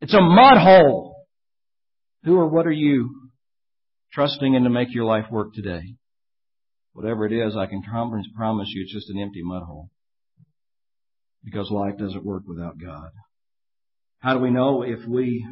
It's 0.00 0.14
a 0.14 0.20
mud 0.20 0.58
hole. 0.58 1.26
Who 2.24 2.36
or 2.36 2.46
what 2.46 2.66
are 2.66 2.72
you 2.72 3.30
trusting 4.12 4.54
in 4.54 4.64
to 4.64 4.70
make 4.70 4.94
your 4.94 5.04
life 5.04 5.26
work 5.32 5.52
today? 5.52 5.82
Whatever 6.92 7.26
it 7.26 7.32
is, 7.32 7.56
I 7.56 7.66
can 7.66 7.82
promise 7.82 8.68
you 8.72 8.82
it's 8.82 8.92
just 8.92 9.10
an 9.10 9.20
empty 9.20 9.42
mud 9.42 9.62
hole. 9.64 9.88
Because 11.44 11.70
life 11.70 11.96
doesn't 11.98 12.24
work 12.24 12.42
without 12.46 12.78
God. 12.78 13.10
How 14.20 14.34
do 14.34 14.40
we 14.40 14.50
know 14.50 14.82
if 14.82 15.06
we, 15.06 15.46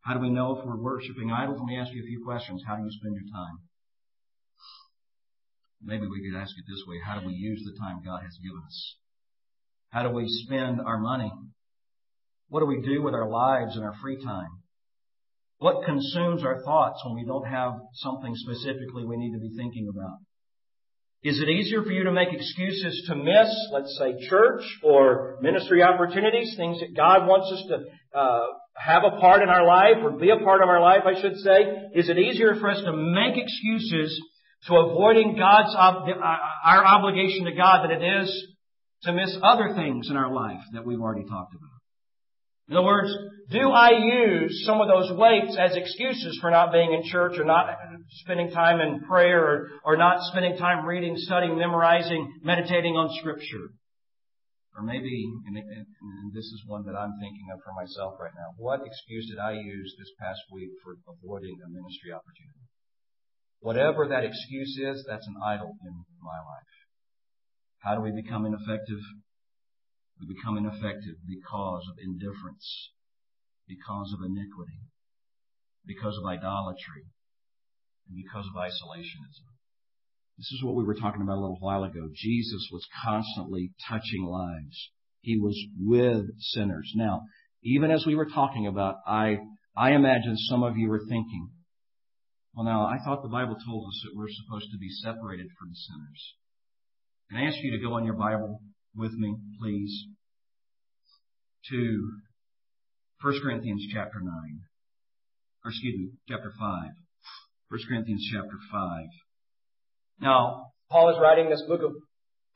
how 0.00 0.14
do 0.14 0.20
we 0.20 0.30
know 0.30 0.58
if 0.58 0.64
we're 0.64 0.80
worshiping 0.80 1.30
idols? 1.30 1.58
Let 1.58 1.66
me 1.66 1.78
ask 1.78 1.92
you 1.92 2.02
a 2.02 2.06
few 2.06 2.22
questions. 2.24 2.62
How 2.66 2.76
do 2.76 2.82
you 2.82 2.90
spend 2.90 3.14
your 3.14 3.30
time? 3.32 3.58
Maybe 5.82 6.06
we 6.06 6.20
could 6.20 6.38
ask 6.38 6.52
it 6.58 6.64
this 6.68 6.82
way. 6.86 6.96
How 7.04 7.20
do 7.20 7.26
we 7.26 7.32
use 7.32 7.62
the 7.64 7.78
time 7.78 8.02
God 8.04 8.22
has 8.22 8.36
given 8.42 8.60
us? 8.66 8.96
How 9.90 10.02
do 10.02 10.10
we 10.10 10.24
spend 10.26 10.80
our 10.80 10.98
money? 10.98 11.32
What 12.48 12.60
do 12.60 12.66
we 12.66 12.82
do 12.82 13.02
with 13.02 13.14
our 13.14 13.28
lives 13.28 13.76
and 13.76 13.84
our 13.84 13.94
free 14.02 14.22
time? 14.22 14.50
What 15.58 15.84
consumes 15.84 16.44
our 16.44 16.62
thoughts 16.62 17.02
when 17.04 17.14
we 17.14 17.24
don't 17.24 17.46
have 17.46 17.72
something 17.94 18.34
specifically 18.34 19.04
we 19.04 19.16
need 19.16 19.32
to 19.32 19.38
be 19.38 19.54
thinking 19.56 19.88
about? 19.88 20.18
Is 21.22 21.38
it 21.38 21.50
easier 21.50 21.82
for 21.82 21.90
you 21.90 22.04
to 22.04 22.12
make 22.12 22.32
excuses 22.32 23.04
to 23.08 23.14
miss, 23.14 23.50
let's 23.72 23.94
say, 23.98 24.26
church 24.28 24.62
or 24.82 25.38
ministry 25.42 25.82
opportunities, 25.82 26.54
things 26.56 26.80
that 26.80 26.96
God 26.96 27.26
wants 27.26 27.52
us 27.52 27.62
to 27.68 28.18
uh, 28.18 28.46
have 28.74 29.02
a 29.04 29.20
part 29.20 29.42
in 29.42 29.50
our 29.50 29.66
life 29.66 30.02
or 30.02 30.12
be 30.12 30.30
a 30.30 30.42
part 30.42 30.62
of 30.62 30.68
our 30.70 30.80
life, 30.80 31.02
I 31.04 31.20
should 31.20 31.36
say? 31.36 31.60
Is 31.94 32.08
it 32.08 32.18
easier 32.18 32.54
for 32.54 32.70
us 32.70 32.80
to 32.84 32.92
make 32.92 33.36
excuses 33.36 34.18
to 34.66 34.76
avoiding 34.76 35.36
God's 35.36 35.74
uh, 35.76 36.36
our 36.64 36.86
obligation 36.86 37.44
to 37.44 37.52
God 37.52 37.84
than 37.84 38.02
it 38.02 38.22
is 38.22 38.46
to 39.02 39.12
miss 39.12 39.36
other 39.42 39.74
things 39.74 40.08
in 40.08 40.16
our 40.16 40.32
life 40.32 40.60
that 40.72 40.86
we've 40.86 41.00
already 41.00 41.28
talked 41.28 41.54
about? 41.54 41.80
In 42.70 42.76
other 42.76 42.86
words, 42.86 43.12
do 43.50 43.70
I 43.70 43.90
use 43.90 44.64
some 44.64 44.80
of 44.80 44.88
those 44.88 45.10
weights 45.16 45.56
as 45.58 45.76
excuses 45.76 46.38
for 46.40 46.50
not 46.50 46.72
being 46.72 46.92
in 46.94 47.02
church 47.04 47.38
or 47.38 47.44
not 47.44 47.66
spending 48.22 48.50
time 48.50 48.80
in 48.80 49.00
prayer 49.00 49.44
or, 49.44 49.68
or 49.84 49.96
not 49.96 50.22
spending 50.30 50.56
time 50.56 50.86
reading, 50.86 51.14
studying, 51.16 51.58
memorizing, 51.58 52.32
meditating 52.42 52.94
on 52.94 53.10
Scripture? 53.18 53.74
Or 54.76 54.82
maybe, 54.84 55.26
and, 55.46 55.56
and 55.56 56.32
this 56.32 56.46
is 56.46 56.62
one 56.66 56.86
that 56.86 56.94
I'm 56.94 57.18
thinking 57.20 57.48
of 57.52 57.58
for 57.64 57.74
myself 57.74 58.14
right 58.20 58.32
now, 58.34 58.54
what 58.56 58.80
excuse 58.86 59.28
did 59.28 59.38
I 59.38 59.52
use 59.52 59.94
this 59.98 60.10
past 60.20 60.40
week 60.52 60.70
for 60.84 60.94
avoiding 61.10 61.58
a 61.58 61.68
ministry 61.68 62.12
opportunity? 62.12 62.70
Whatever 63.58 64.08
that 64.08 64.24
excuse 64.24 64.78
is, 64.78 65.04
that's 65.08 65.26
an 65.26 65.36
idol 65.44 65.74
in 65.84 65.94
my 66.22 66.38
life. 66.38 66.72
How 67.80 67.94
do 67.96 68.00
we 68.00 68.12
become 68.12 68.46
ineffective 68.46 69.02
we 70.20 70.34
become 70.34 70.58
ineffective 70.58 71.16
because 71.26 71.82
of 71.88 71.96
indifference, 71.96 72.92
because 73.70 74.10
of 74.18 74.26
iniquity, 74.26 74.82
because 75.86 76.18
of 76.18 76.26
idolatry, 76.26 77.06
and 78.08 78.18
because 78.18 78.44
of 78.50 78.58
isolationism. 78.58 79.46
This 80.36 80.50
is 80.52 80.64
what 80.64 80.74
we 80.74 80.84
were 80.84 80.98
talking 80.98 81.22
about 81.22 81.38
a 81.38 81.44
little 81.44 81.60
while 81.60 81.84
ago. 81.84 82.08
Jesus 82.12 82.68
was 82.72 82.86
constantly 83.04 83.72
touching 83.88 84.24
lives. 84.24 84.90
He 85.20 85.38
was 85.38 85.56
with 85.78 86.24
sinners. 86.38 86.90
Now, 86.96 87.22
even 87.62 87.90
as 87.90 88.04
we 88.06 88.14
were 88.14 88.26
talking 88.26 88.66
about, 88.66 88.96
I, 89.06 89.36
I 89.76 89.92
imagine 89.92 90.36
some 90.36 90.62
of 90.62 90.76
you 90.76 90.88
were 90.88 91.04
thinking, 91.08 91.50
well 92.54 92.64
now, 92.64 92.86
I 92.86 92.96
thought 93.04 93.22
the 93.22 93.28
Bible 93.28 93.56
told 93.66 93.86
us 93.86 94.00
that 94.04 94.16
we're 94.16 94.32
supposed 94.44 94.72
to 94.72 94.78
be 94.78 94.88
separated 94.88 95.46
from 95.58 95.74
sinners. 95.74 96.34
Can 97.30 97.38
I 97.38 97.46
ask 97.46 97.56
you 97.62 97.72
to 97.72 97.84
go 97.84 97.94
on 97.94 98.04
your 98.04 98.16
Bible 98.16 98.60
with 98.96 99.12
me, 99.12 99.36
please, 99.60 100.06
to 101.70 102.10
1 103.22 103.40
Corinthians 103.42 103.84
chapter 103.92 104.18
9. 104.22 104.32
Or 105.64 105.70
excuse 105.70 105.98
me, 105.98 106.08
chapter 106.26 106.50
5. 106.58 106.90
1 107.68 107.80
Corinthians 107.86 108.26
chapter 108.32 108.56
5. 108.72 109.04
Now, 110.22 110.72
Paul 110.90 111.10
is 111.10 111.20
writing 111.20 111.50
this 111.50 111.62
book 111.68 111.82
of 111.82 111.92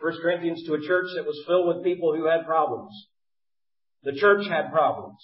1 0.00 0.12
Corinthians 0.22 0.64
to 0.66 0.74
a 0.74 0.81
church 0.81 1.07
that 1.16 1.27
was 1.27 1.44
filled 1.46 1.68
with 1.68 1.85
people 1.85 2.14
who 2.16 2.27
had 2.27 2.46
problems. 2.46 2.92
The 4.05 4.12
church 4.12 4.46
had 4.48 4.72
problems. 4.72 5.20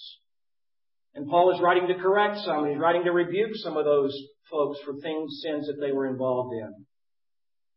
And 1.15 1.27
Paul 1.27 1.53
is 1.55 1.61
writing 1.61 1.87
to 1.87 1.95
correct 1.95 2.37
some, 2.45 2.69
he's 2.69 2.77
writing 2.77 3.03
to 3.05 3.11
rebuke 3.11 3.51
some 3.55 3.77
of 3.77 3.85
those 3.85 4.15
folks 4.49 4.79
for 4.85 4.93
things, 4.93 5.41
sins 5.43 5.67
that 5.67 5.81
they 5.81 5.91
were 5.91 6.07
involved 6.07 6.53
in. 6.53 6.85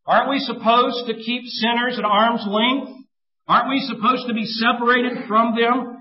Aren't 0.07 0.29
we 0.29 0.39
supposed 0.41 1.07
to 1.07 1.15
keep 1.15 1.43
sinners 1.47 1.99
at 1.99 2.05
arm's 2.05 2.45
length? 2.47 2.93
Aren't 3.49 3.71
we 3.71 3.81
supposed 3.81 4.29
to 4.29 4.35
be 4.35 4.45
separated 4.45 5.27
from 5.27 5.57
them? 5.57 5.94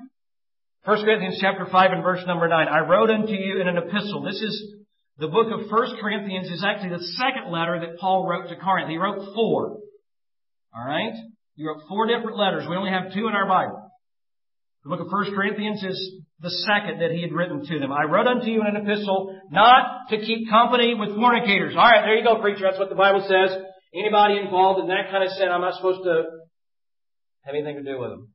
1 0.86 1.06
Corinthians 1.06 1.38
chapter 1.40 1.66
5 1.66 1.92
and 1.92 2.04
verse 2.04 2.20
number 2.28 2.48
9. 2.48 2.68
I 2.68 2.80
wrote 2.80 3.10
unto 3.10 3.32
you 3.32 3.62
in 3.62 3.70
an 3.70 3.78
epistle. 3.78 4.22
This 4.22 4.42
is 4.42 4.76
the 5.18 5.30
book 5.30 5.48
of 5.48 5.72
1 5.72 5.98
Corinthians 6.02 6.52
is 6.52 6.62
actually 6.62 6.90
the 6.90 7.08
second 7.16 7.52
letter 7.52 7.80
that 7.80 8.00
Paul 8.00 8.28
wrote 8.28 8.50
to 8.50 8.58
Corinth. 8.58 8.90
He 8.90 8.98
wrote 8.98 9.34
four. 9.34 9.80
Alright? 10.76 11.14
He 11.56 11.66
wrote 11.66 11.88
four 11.88 12.08
different 12.08 12.38
letters. 12.38 12.66
We 12.68 12.76
only 12.76 12.92
have 12.92 13.14
two 13.14 13.30
in 13.30 13.34
our 13.34 13.48
Bible. 13.48 13.80
The 14.84 14.90
book 14.90 15.00
of 15.00 15.08
1 15.08 15.34
Corinthians 15.34 15.82
is 15.84 16.20
the 16.42 16.52
second 16.68 17.00
that 17.00 17.12
he 17.12 17.22
had 17.22 17.32
written 17.32 17.64
to 17.66 17.80
them. 17.80 17.94
I 17.94 18.04
wrote 18.04 18.28
unto 18.28 18.48
you 18.48 18.60
in 18.60 18.76
an 18.76 18.84
epistle 18.84 19.40
not 19.52 20.10
to 20.10 20.18
keep 20.18 20.50
company 20.50 20.96
with 21.00 21.16
fornicators. 21.16 21.76
Alright, 21.78 22.04
there 22.04 22.18
you 22.18 22.26
go, 22.26 22.42
preacher. 22.42 22.68
That's 22.68 22.80
what 22.80 22.90
the 22.90 23.00
Bible 23.00 23.24
says. 23.24 23.56
Anybody 23.96 24.36
involved 24.38 24.82
in 24.82 24.88
that 24.88 25.08
kind 25.12 25.24
of 25.24 25.30
sin, 25.38 25.48
I'm 25.48 25.62
not 25.62 25.76
supposed 25.76 26.04
to 26.04 26.24
have 27.48 27.56
anything 27.56 27.78
to 27.78 27.88
do 27.90 28.00
with 28.02 28.10
them. 28.10 28.34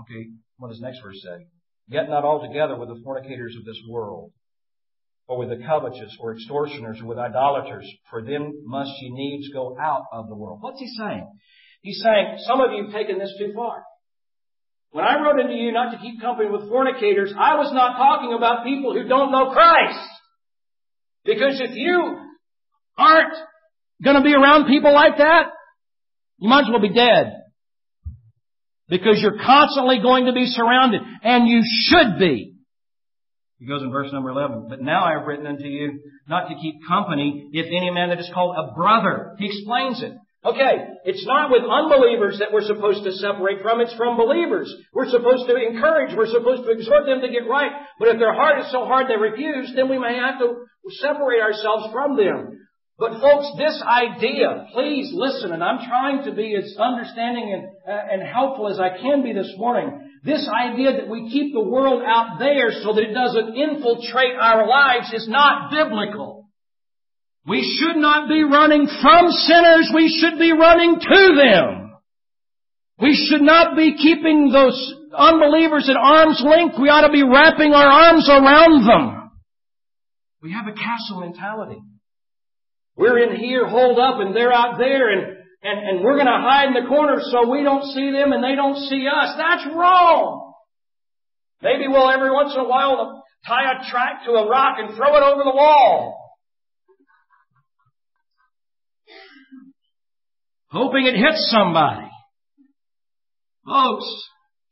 Okay, 0.00 0.30
what 0.56 0.68
does 0.68 0.80
the 0.80 0.86
next 0.86 1.02
verse 1.04 1.20
say? 1.20 1.44
Get 1.90 2.08
not 2.08 2.24
altogether 2.24 2.76
with 2.76 2.88
the 2.88 3.00
fornicators 3.04 3.54
of 3.56 3.64
this 3.64 3.80
world, 3.88 4.32
or 5.28 5.38
with 5.38 5.50
the 5.50 5.64
covetous, 5.64 6.16
or 6.20 6.32
extortioners, 6.32 7.00
or 7.00 7.06
with 7.06 7.18
idolaters, 7.18 7.88
for 8.10 8.22
them 8.22 8.52
must 8.64 8.90
ye 9.00 9.10
needs 9.12 9.48
go 9.52 9.76
out 9.80 10.04
of 10.12 10.28
the 10.28 10.36
world. 10.36 10.58
What's 10.60 10.80
he 10.80 10.88
saying? 10.98 11.26
He's 11.82 12.00
saying, 12.02 12.38
some 12.40 12.60
of 12.60 12.72
you 12.72 12.84
have 12.84 12.92
taken 12.92 13.18
this 13.18 13.34
too 13.38 13.52
far. 13.54 13.84
When 14.90 15.04
I 15.04 15.22
wrote 15.22 15.40
into 15.40 15.54
you 15.54 15.72
not 15.72 15.92
to 15.92 15.98
keep 15.98 16.20
company 16.20 16.50
with 16.50 16.68
fornicators, 16.68 17.32
I 17.38 17.56
was 17.56 17.72
not 17.72 17.96
talking 17.96 18.32
about 18.32 18.64
people 18.64 18.94
who 18.94 19.06
don't 19.06 19.30
know 19.30 19.50
Christ. 19.50 20.08
Because 21.24 21.60
if 21.60 21.76
you 21.76 22.18
aren't 22.96 23.34
going 24.02 24.16
to 24.16 24.22
be 24.22 24.34
around 24.34 24.66
people 24.66 24.92
like 24.92 25.18
that, 25.18 25.50
you 26.38 26.48
might 26.48 26.62
as 26.62 26.70
well 26.70 26.80
be 26.80 26.94
dead. 26.94 27.42
Because 28.88 29.18
you're 29.20 29.38
constantly 29.44 29.98
going 30.00 30.26
to 30.26 30.32
be 30.32 30.46
surrounded, 30.46 31.00
and 31.22 31.48
you 31.48 31.62
should 31.64 32.18
be. 32.18 32.54
He 33.58 33.66
goes 33.66 33.82
in 33.82 33.90
verse 33.90 34.12
number 34.12 34.30
11, 34.30 34.66
but 34.68 34.82
now 34.82 35.04
I 35.04 35.18
have 35.18 35.26
written 35.26 35.46
unto 35.46 35.64
you 35.64 36.00
not 36.28 36.48
to 36.48 36.54
keep 36.60 36.74
company 36.86 37.48
if 37.52 37.66
any 37.66 37.90
man 37.90 38.10
that 38.10 38.20
is 38.20 38.30
called 38.32 38.54
a 38.56 38.74
brother. 38.74 39.34
He 39.38 39.46
explains 39.46 40.02
it. 40.02 40.12
Okay, 40.44 40.76
it's 41.04 41.26
not 41.26 41.50
with 41.50 41.62
unbelievers 41.64 42.38
that 42.38 42.52
we're 42.52 42.62
supposed 42.62 43.02
to 43.02 43.10
separate 43.12 43.62
from, 43.62 43.80
it's 43.80 43.94
from 43.96 44.16
believers. 44.16 44.72
We're 44.92 45.10
supposed 45.10 45.48
to 45.48 45.56
encourage, 45.56 46.14
we're 46.14 46.30
supposed 46.30 46.62
to 46.64 46.70
exhort 46.70 47.06
them 47.06 47.20
to 47.22 47.28
get 47.28 47.48
right. 47.48 47.72
But 47.98 48.08
if 48.08 48.18
their 48.20 48.34
heart 48.34 48.60
is 48.60 48.70
so 48.70 48.84
hard 48.84 49.08
they 49.08 49.16
refuse, 49.16 49.72
then 49.74 49.88
we 49.88 49.98
may 49.98 50.14
have 50.14 50.38
to 50.38 50.66
separate 51.00 51.40
ourselves 51.40 51.90
from 51.92 52.16
them. 52.16 52.65
But 52.98 53.20
folks, 53.20 53.48
this 53.58 53.82
idea, 53.86 54.68
please 54.72 55.10
listen, 55.12 55.52
and 55.52 55.62
I'm 55.62 55.86
trying 55.86 56.24
to 56.24 56.32
be 56.32 56.56
as 56.56 56.74
understanding 56.80 57.52
and, 57.52 57.64
uh, 57.86 58.00
and 58.10 58.22
helpful 58.22 58.70
as 58.70 58.80
I 58.80 58.96
can 58.96 59.22
be 59.22 59.34
this 59.34 59.52
morning. 59.58 60.10
This 60.24 60.48
idea 60.48 60.92
that 60.92 61.08
we 61.08 61.30
keep 61.30 61.52
the 61.52 61.60
world 61.60 62.02
out 62.06 62.38
there 62.38 62.70
so 62.82 62.94
that 62.94 63.04
it 63.04 63.12
doesn't 63.12 63.54
infiltrate 63.54 64.36
our 64.40 64.66
lives 64.66 65.12
is 65.12 65.28
not 65.28 65.70
biblical. 65.70 66.48
We 67.46 67.62
should 67.78 67.96
not 68.00 68.28
be 68.28 68.42
running 68.42 68.88
from 69.02 69.30
sinners, 69.30 69.92
we 69.94 70.08
should 70.08 70.38
be 70.38 70.52
running 70.52 70.98
to 70.98 71.34
them. 71.36 71.92
We 72.98 73.14
should 73.28 73.42
not 73.42 73.76
be 73.76 73.94
keeping 73.98 74.50
those 74.50 74.94
unbelievers 75.14 75.86
at 75.90 75.96
arm's 75.96 76.42
length. 76.42 76.76
We 76.80 76.88
ought 76.88 77.06
to 77.06 77.12
be 77.12 77.22
wrapping 77.22 77.74
our 77.74 77.86
arms 77.86 78.26
around 78.28 78.88
them. 78.88 79.30
We 80.42 80.52
have 80.52 80.66
a 80.66 80.72
castle 80.72 81.20
mentality. 81.20 81.78
We're 82.96 83.18
in 83.18 83.36
here 83.36 83.66
holed 83.66 83.98
up 83.98 84.20
and 84.20 84.34
they're 84.34 84.52
out 84.52 84.78
there 84.78 85.10
and, 85.10 85.36
and, 85.62 85.88
and 85.88 86.04
we're 86.04 86.16
going 86.16 86.26
to 86.26 86.32
hide 86.32 86.68
in 86.68 86.74
the 86.74 86.88
corner 86.88 87.20
so 87.20 87.50
we 87.50 87.62
don't 87.62 87.84
see 87.92 88.10
them 88.10 88.32
and 88.32 88.42
they 88.42 88.54
don't 88.54 88.76
see 88.88 89.06
us. 89.06 89.34
That's 89.36 89.66
wrong. 89.74 90.54
Maybe 91.62 91.88
we'll 91.88 92.10
every 92.10 92.30
once 92.30 92.52
in 92.54 92.60
a 92.60 92.68
while 92.68 93.22
tie 93.46 93.72
a 93.72 93.90
tract 93.90 94.24
to 94.26 94.32
a 94.32 94.48
rock 94.48 94.76
and 94.78 94.96
throw 94.96 95.16
it 95.16 95.22
over 95.22 95.42
the 95.44 95.54
wall. 95.54 96.26
Hoping 100.68 101.06
it 101.06 101.14
hits 101.14 101.50
somebody. 101.50 102.08
Folks, 103.66 104.06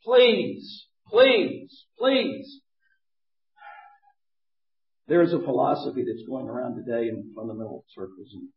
please, 0.05 0.87
please, 1.09 1.85
please, 1.99 2.61
there 5.07 5.23
is 5.23 5.33
a 5.33 5.40
philosophy 5.40 6.05
that's 6.07 6.27
going 6.29 6.49
around 6.49 6.77
today 6.77 7.09
in 7.09 7.33
fundamental 7.37 7.85
circles, 7.95 8.31
and, 8.33 8.49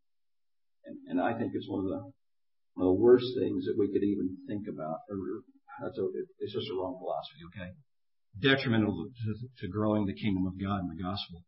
and, 0.85 0.97
and 1.09 1.21
I 1.21 1.37
think 1.37 1.51
it's 1.53 1.67
one 1.67 1.85
of 1.85 1.89
the 1.89 2.11
one 2.75 2.87
of 2.87 2.95
the 2.95 3.01
worst 3.01 3.25
things 3.39 3.65
that 3.65 3.75
we 3.77 3.91
could 3.91 4.03
even 4.03 4.37
think 4.47 4.67
about. 4.71 4.99
That's 5.81 5.97
a, 5.97 6.05
it's 6.39 6.53
just 6.53 6.69
a 6.69 6.75
wrong 6.75 6.97
philosophy, 6.99 7.41
okay? 7.49 7.71
Detrimental 8.39 9.09
to, 9.25 9.65
to 9.65 9.71
growing 9.71 10.05
the 10.05 10.13
kingdom 10.13 10.45
of 10.45 10.61
God 10.61 10.81
and 10.81 10.91
the 10.91 11.01
gospel. 11.01 11.43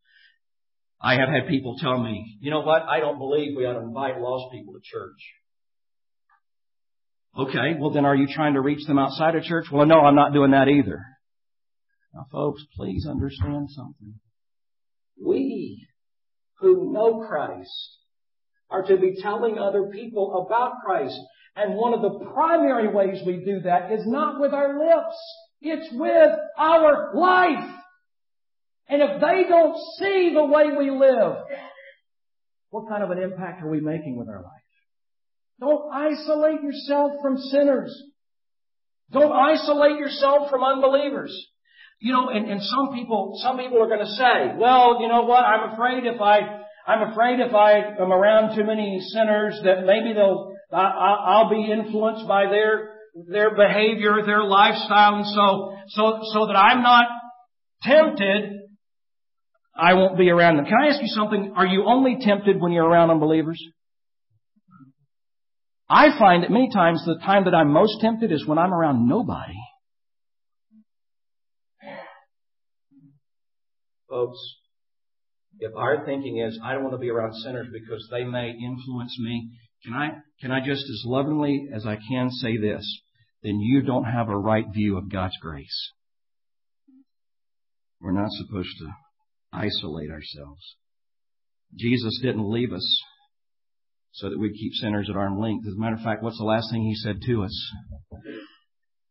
I 1.00 1.14
have 1.14 1.28
had 1.28 1.48
people 1.48 1.76
tell 1.78 2.02
me, 2.02 2.36
you 2.40 2.50
know 2.50 2.60
what? 2.60 2.82
I 2.82 3.00
don't 3.00 3.18
believe 3.18 3.56
we 3.56 3.64
ought 3.64 3.74
to 3.74 3.80
invite 3.80 4.20
lost 4.20 4.52
people 4.52 4.74
to 4.74 4.80
church. 4.82 5.20
Okay, 7.38 7.78
well 7.78 7.90
then 7.90 8.04
are 8.04 8.16
you 8.16 8.26
trying 8.26 8.54
to 8.54 8.60
reach 8.60 8.84
them 8.86 8.98
outside 8.98 9.36
of 9.36 9.44
church? 9.44 9.66
Well, 9.72 9.86
no, 9.86 10.00
I'm 10.00 10.16
not 10.16 10.32
doing 10.32 10.50
that 10.50 10.68
either. 10.68 11.00
Now 12.12 12.26
folks, 12.32 12.64
please 12.74 13.06
understand 13.08 13.68
something. 13.70 14.18
We 15.24 15.86
who 16.58 16.92
know 16.92 17.26
Christ 17.28 17.98
are 18.70 18.82
to 18.82 18.96
be 18.96 19.16
telling 19.20 19.58
other 19.58 19.90
people 19.92 20.46
about 20.46 20.80
Christ. 20.84 21.18
And 21.56 21.74
one 21.74 21.94
of 21.94 22.02
the 22.02 22.30
primary 22.32 22.88
ways 22.88 23.20
we 23.26 23.44
do 23.44 23.60
that 23.64 23.92
is 23.92 24.06
not 24.06 24.40
with 24.40 24.52
our 24.52 24.78
lips. 24.78 25.16
It's 25.60 25.88
with 25.92 26.32
our 26.56 27.14
life. 27.14 27.70
And 28.88 29.02
if 29.02 29.20
they 29.20 29.48
don't 29.48 29.76
see 29.98 30.32
the 30.34 30.44
way 30.44 30.64
we 30.76 30.90
live, 30.90 31.36
what 32.70 32.88
kind 32.88 33.02
of 33.02 33.10
an 33.10 33.18
impact 33.18 33.62
are 33.62 33.70
we 33.70 33.80
making 33.80 34.16
with 34.16 34.28
our 34.28 34.42
life? 34.42 34.60
Don't 35.60 35.92
isolate 35.92 36.62
yourself 36.62 37.12
from 37.20 37.36
sinners. 37.36 37.94
Don't 39.12 39.32
isolate 39.32 39.98
yourself 39.98 40.50
from 40.50 40.62
unbelievers. 40.62 41.36
You 42.00 42.14
know, 42.14 42.30
and, 42.30 42.50
and 42.50 42.62
some 42.62 42.94
people, 42.94 43.38
some 43.42 43.58
people 43.58 43.82
are 43.82 43.86
going 43.86 44.00
to 44.00 44.12
say, 44.12 44.56
well, 44.56 45.02
you 45.02 45.08
know 45.08 45.22
what, 45.22 45.44
I'm 45.44 45.74
afraid 45.74 46.06
if 46.06 46.20
I, 46.20 46.40
I'm 46.86 47.12
afraid 47.12 47.40
if 47.40 47.54
I 47.54 47.72
am 48.00 48.10
around 48.10 48.56
too 48.56 48.64
many 48.64 48.98
sinners 49.12 49.60
that 49.64 49.84
maybe 49.84 50.14
they'll, 50.14 50.54
I, 50.72 50.80
I'll 50.80 51.50
be 51.50 51.70
influenced 51.70 52.26
by 52.26 52.46
their, 52.46 52.94
their 53.28 53.54
behavior, 53.54 54.24
their 54.24 54.42
lifestyle, 54.42 55.16
and 55.16 55.26
so, 55.26 55.76
so, 55.88 56.20
so 56.32 56.46
that 56.46 56.56
I'm 56.56 56.82
not 56.82 57.04
tempted, 57.82 58.60
I 59.76 59.92
won't 59.92 60.16
be 60.16 60.30
around 60.30 60.56
them. 60.56 60.64
Can 60.64 60.78
I 60.82 60.88
ask 60.88 61.02
you 61.02 61.08
something? 61.08 61.52
Are 61.54 61.66
you 61.66 61.84
only 61.86 62.16
tempted 62.20 62.60
when 62.60 62.72
you're 62.72 62.88
around 62.88 63.10
unbelievers? 63.10 63.62
I 65.88 66.18
find 66.18 66.44
that 66.44 66.50
many 66.50 66.70
times 66.72 67.02
the 67.04 67.18
time 67.26 67.44
that 67.44 67.54
I'm 67.54 67.72
most 67.72 68.00
tempted 68.00 68.32
is 68.32 68.46
when 68.46 68.58
I'm 68.58 68.72
around 68.72 69.06
nobody. 69.06 69.59
Folks, 74.10 74.38
if 75.60 75.72
our 75.76 76.04
thinking 76.04 76.38
is, 76.38 76.58
I 76.62 76.72
don't 76.72 76.82
want 76.82 76.94
to 76.94 76.98
be 76.98 77.10
around 77.10 77.32
sinners 77.34 77.68
because 77.72 78.06
they 78.10 78.24
may 78.24 78.50
influence 78.50 79.16
me, 79.20 79.50
can 79.84 79.94
I, 79.94 80.08
can 80.40 80.50
I 80.50 80.58
just 80.60 80.82
as 80.82 81.02
lovingly 81.06 81.68
as 81.72 81.86
I 81.86 81.96
can 81.96 82.30
say 82.30 82.56
this? 82.58 82.84
Then 83.42 83.60
you 83.60 83.82
don't 83.82 84.04
have 84.04 84.28
a 84.28 84.36
right 84.36 84.66
view 84.74 84.98
of 84.98 85.10
God's 85.10 85.36
grace. 85.40 85.92
We're 88.00 88.12
not 88.12 88.30
supposed 88.30 88.76
to 88.80 88.88
isolate 89.52 90.10
ourselves. 90.10 90.76
Jesus 91.78 92.18
didn't 92.20 92.50
leave 92.50 92.72
us 92.72 93.02
so 94.12 94.28
that 94.28 94.38
we'd 94.38 94.54
keep 94.54 94.72
sinners 94.74 95.08
at 95.08 95.16
arm's 95.16 95.40
length. 95.40 95.66
As 95.66 95.74
a 95.74 95.80
matter 95.80 95.96
of 95.96 96.02
fact, 96.02 96.22
what's 96.22 96.38
the 96.38 96.44
last 96.44 96.70
thing 96.70 96.82
he 96.82 96.94
said 96.96 97.20
to 97.26 97.44
us? 97.44 97.72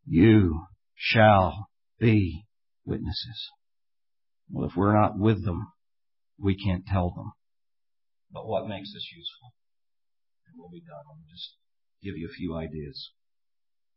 You 0.06 0.62
shall 0.96 1.70
be 2.00 2.46
witnesses. 2.86 3.50
Well, 4.52 4.68
if 4.68 4.76
we're 4.76 5.00
not 5.00 5.18
with 5.18 5.46
them, 5.46 5.68
we 6.40 6.56
can't 6.56 6.86
tell 6.86 7.12
them. 7.16 7.32
But 8.32 8.48
what 8.48 8.68
makes 8.68 8.94
this 8.94 9.08
useful? 9.16 9.54
And 10.48 10.56
we'll 10.58 10.70
be 10.70 10.82
done. 10.82 11.18
Me 11.18 11.26
just 11.30 11.56
give 12.04 12.18
you 12.18 12.28
a 12.28 12.38
few 12.38 12.56
ideas. 12.56 13.12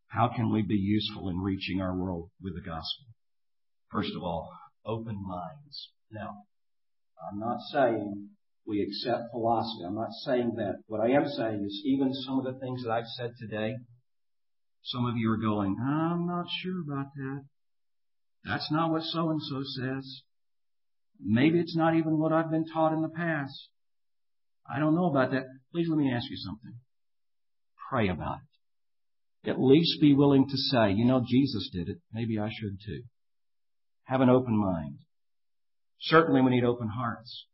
How 0.08 0.28
can 0.28 0.52
we 0.52 0.62
be 0.62 0.74
useful 0.74 1.28
in 1.30 1.38
reaching 1.38 1.80
our 1.80 1.96
world 1.96 2.30
with 2.40 2.54
the 2.54 2.60
gospel? 2.60 3.06
First 3.90 4.12
of 4.16 4.22
all, 4.22 4.50
open 4.84 5.16
minds. 5.26 5.90
Now, 6.10 6.44
I'm 7.30 7.38
not 7.38 7.60
saying 7.72 8.28
we 8.66 8.82
accept 8.82 9.30
philosophy. 9.30 9.84
I'm 9.86 9.94
not 9.94 10.12
saying 10.24 10.54
that. 10.56 10.82
What 10.86 11.00
I 11.00 11.12
am 11.12 11.26
saying 11.26 11.64
is 11.64 11.82
even 11.86 12.12
some 12.12 12.38
of 12.38 12.44
the 12.44 12.58
things 12.60 12.84
that 12.84 12.90
I've 12.90 13.06
said 13.16 13.32
today, 13.38 13.74
some 14.84 15.06
of 15.06 15.16
you 15.16 15.30
are 15.30 15.38
going, 15.38 15.76
I'm 15.80 16.26
not 16.26 16.46
sure 16.62 16.82
about 16.82 17.14
that. 17.14 17.44
That's 18.44 18.70
not 18.70 18.90
what 18.90 19.02
so 19.02 19.30
and 19.30 19.40
so 19.40 19.62
says. 19.62 20.22
Maybe 21.24 21.60
it's 21.60 21.76
not 21.76 21.94
even 21.94 22.18
what 22.18 22.32
I've 22.32 22.50
been 22.50 22.66
taught 22.66 22.92
in 22.92 23.02
the 23.02 23.08
past. 23.08 23.68
I 24.68 24.78
don't 24.78 24.94
know 24.94 25.10
about 25.10 25.30
that. 25.32 25.44
Please 25.72 25.88
let 25.88 25.98
me 25.98 26.12
ask 26.12 26.28
you 26.28 26.36
something. 26.36 26.74
Pray 27.90 28.08
about 28.08 28.38
it. 29.44 29.50
At 29.50 29.60
least 29.60 30.00
be 30.00 30.14
willing 30.14 30.46
to 30.48 30.56
say, 30.56 30.92
you 30.92 31.04
know, 31.04 31.24
Jesus 31.26 31.68
did 31.72 31.88
it. 31.88 31.98
Maybe 32.12 32.38
I 32.38 32.48
should 32.50 32.78
too. 32.84 33.02
Have 34.04 34.20
an 34.20 34.30
open 34.30 34.56
mind. 34.56 34.98
Certainly 36.00 36.42
we 36.42 36.50
need 36.50 36.64
open 36.64 36.88
hearts. 36.88 37.46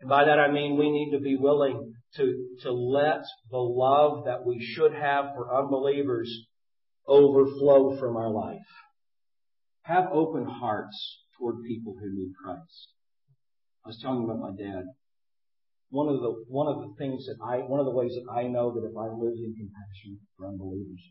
And 0.00 0.08
by 0.08 0.24
that 0.24 0.38
I 0.38 0.50
mean 0.50 0.78
we 0.78 0.90
need 0.90 1.12
to 1.12 1.20
be 1.20 1.36
willing 1.36 1.94
to, 2.16 2.48
to 2.62 2.72
let 2.72 3.22
the 3.50 3.58
love 3.58 4.24
that 4.24 4.44
we 4.44 4.58
should 4.60 4.92
have 4.92 5.26
for 5.34 5.54
unbelievers 5.54 6.46
overflow 7.06 7.98
from 7.98 8.16
our 8.16 8.30
life. 8.30 8.58
Have 9.82 10.06
open 10.12 10.46
hearts 10.46 11.20
toward 11.40 11.64
people 11.64 11.96
who 11.96 12.12
need 12.12 12.36
Christ. 12.36 12.92
I 13.84 13.88
was 13.88 13.98
telling 14.04 14.24
about 14.28 14.44
my 14.44 14.52
dad. 14.52 14.84
One 15.88 16.06
of 16.06 16.20
the, 16.20 16.44
one 16.46 16.68
of 16.68 16.84
the 16.84 16.94
things 17.00 17.24
that 17.26 17.40
I, 17.42 17.64
one 17.64 17.80
of 17.80 17.86
the 17.88 17.96
ways 17.96 18.12
that 18.12 18.30
I 18.30 18.46
know 18.46 18.70
that 18.70 18.86
if 18.86 18.94
I'm 18.94 19.18
losing 19.18 19.56
compassion 19.56 20.20
for 20.36 20.46
unbelievers 20.46 21.02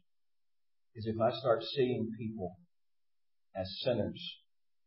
is 0.96 1.10
if 1.10 1.20
I 1.20 1.34
start 1.34 1.66
seeing 1.76 2.14
people 2.18 2.56
as 3.58 3.68
sinners 3.84 4.22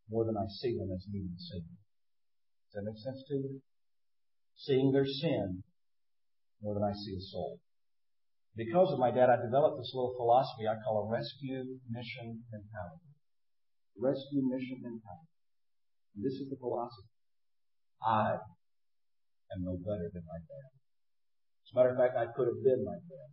more 0.09 0.25
than 0.25 0.39
I 0.39 0.47
see 0.49 0.79
them 0.79 0.89
as 0.95 1.05
needing 1.11 1.37
Savior. 1.37 1.77
Does 2.71 2.75
that 2.81 2.89
make 2.89 3.01
sense 3.03 3.21
to 3.29 3.35
you? 3.35 3.61
Seeing 4.57 4.93
their 4.93 5.05
sin 5.05 5.63
more 6.63 6.75
than 6.75 6.85
I 6.85 6.95
see 6.95 7.17
a 7.19 7.21
soul. 7.21 7.61
Because 8.57 8.93
of 8.93 8.99
my 9.01 9.11
dad, 9.11 9.29
I 9.29 9.41
developed 9.41 9.81
this 9.81 9.93
little 9.93 10.15
philosophy 10.17 10.69
I 10.69 10.77
call 10.85 11.05
a 11.05 11.11
rescue 11.11 11.81
mission 11.89 12.45
mentality. 12.53 13.13
Rescue 13.97 14.45
mission 14.45 14.81
mentality. 14.81 15.32
This 16.15 16.35
is 16.35 16.49
the 16.51 16.57
philosophy. 16.57 17.09
I 18.05 18.37
am 19.53 19.65
no 19.65 19.77
better 19.79 20.11
than 20.13 20.23
my 20.29 20.41
dad. 20.45 20.71
As 21.65 21.71
a 21.73 21.77
matter 21.77 21.91
of 21.91 21.99
fact, 21.99 22.17
I 22.19 22.27
could 22.37 22.49
have 22.49 22.63
been 22.63 22.85
my 22.85 22.99
dad. 23.01 23.29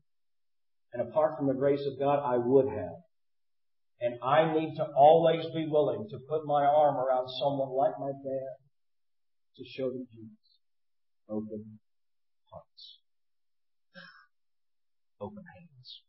And 0.94 1.10
apart 1.10 1.38
from 1.38 1.48
the 1.48 1.54
grace 1.54 1.84
of 1.86 2.00
God, 2.00 2.24
I 2.24 2.38
would 2.38 2.68
have. 2.70 3.04
And 4.02 4.16
I 4.24 4.54
need 4.54 4.76
to 4.78 4.86
always 4.96 5.46
be 5.54 5.68
willing 5.70 6.08
to 6.10 6.18
put 6.30 6.46
my 6.46 6.64
arm 6.64 6.96
around 6.96 7.28
someone 7.42 7.70
like 7.76 8.00
my 8.00 8.12
dad 8.12 8.56
to 9.58 9.64
show 9.66 9.90
them 9.90 10.08
Jesus. 10.12 10.38
Open 11.28 11.80
hearts. 12.50 13.00
Open 15.20 15.44
hands. 15.44 16.02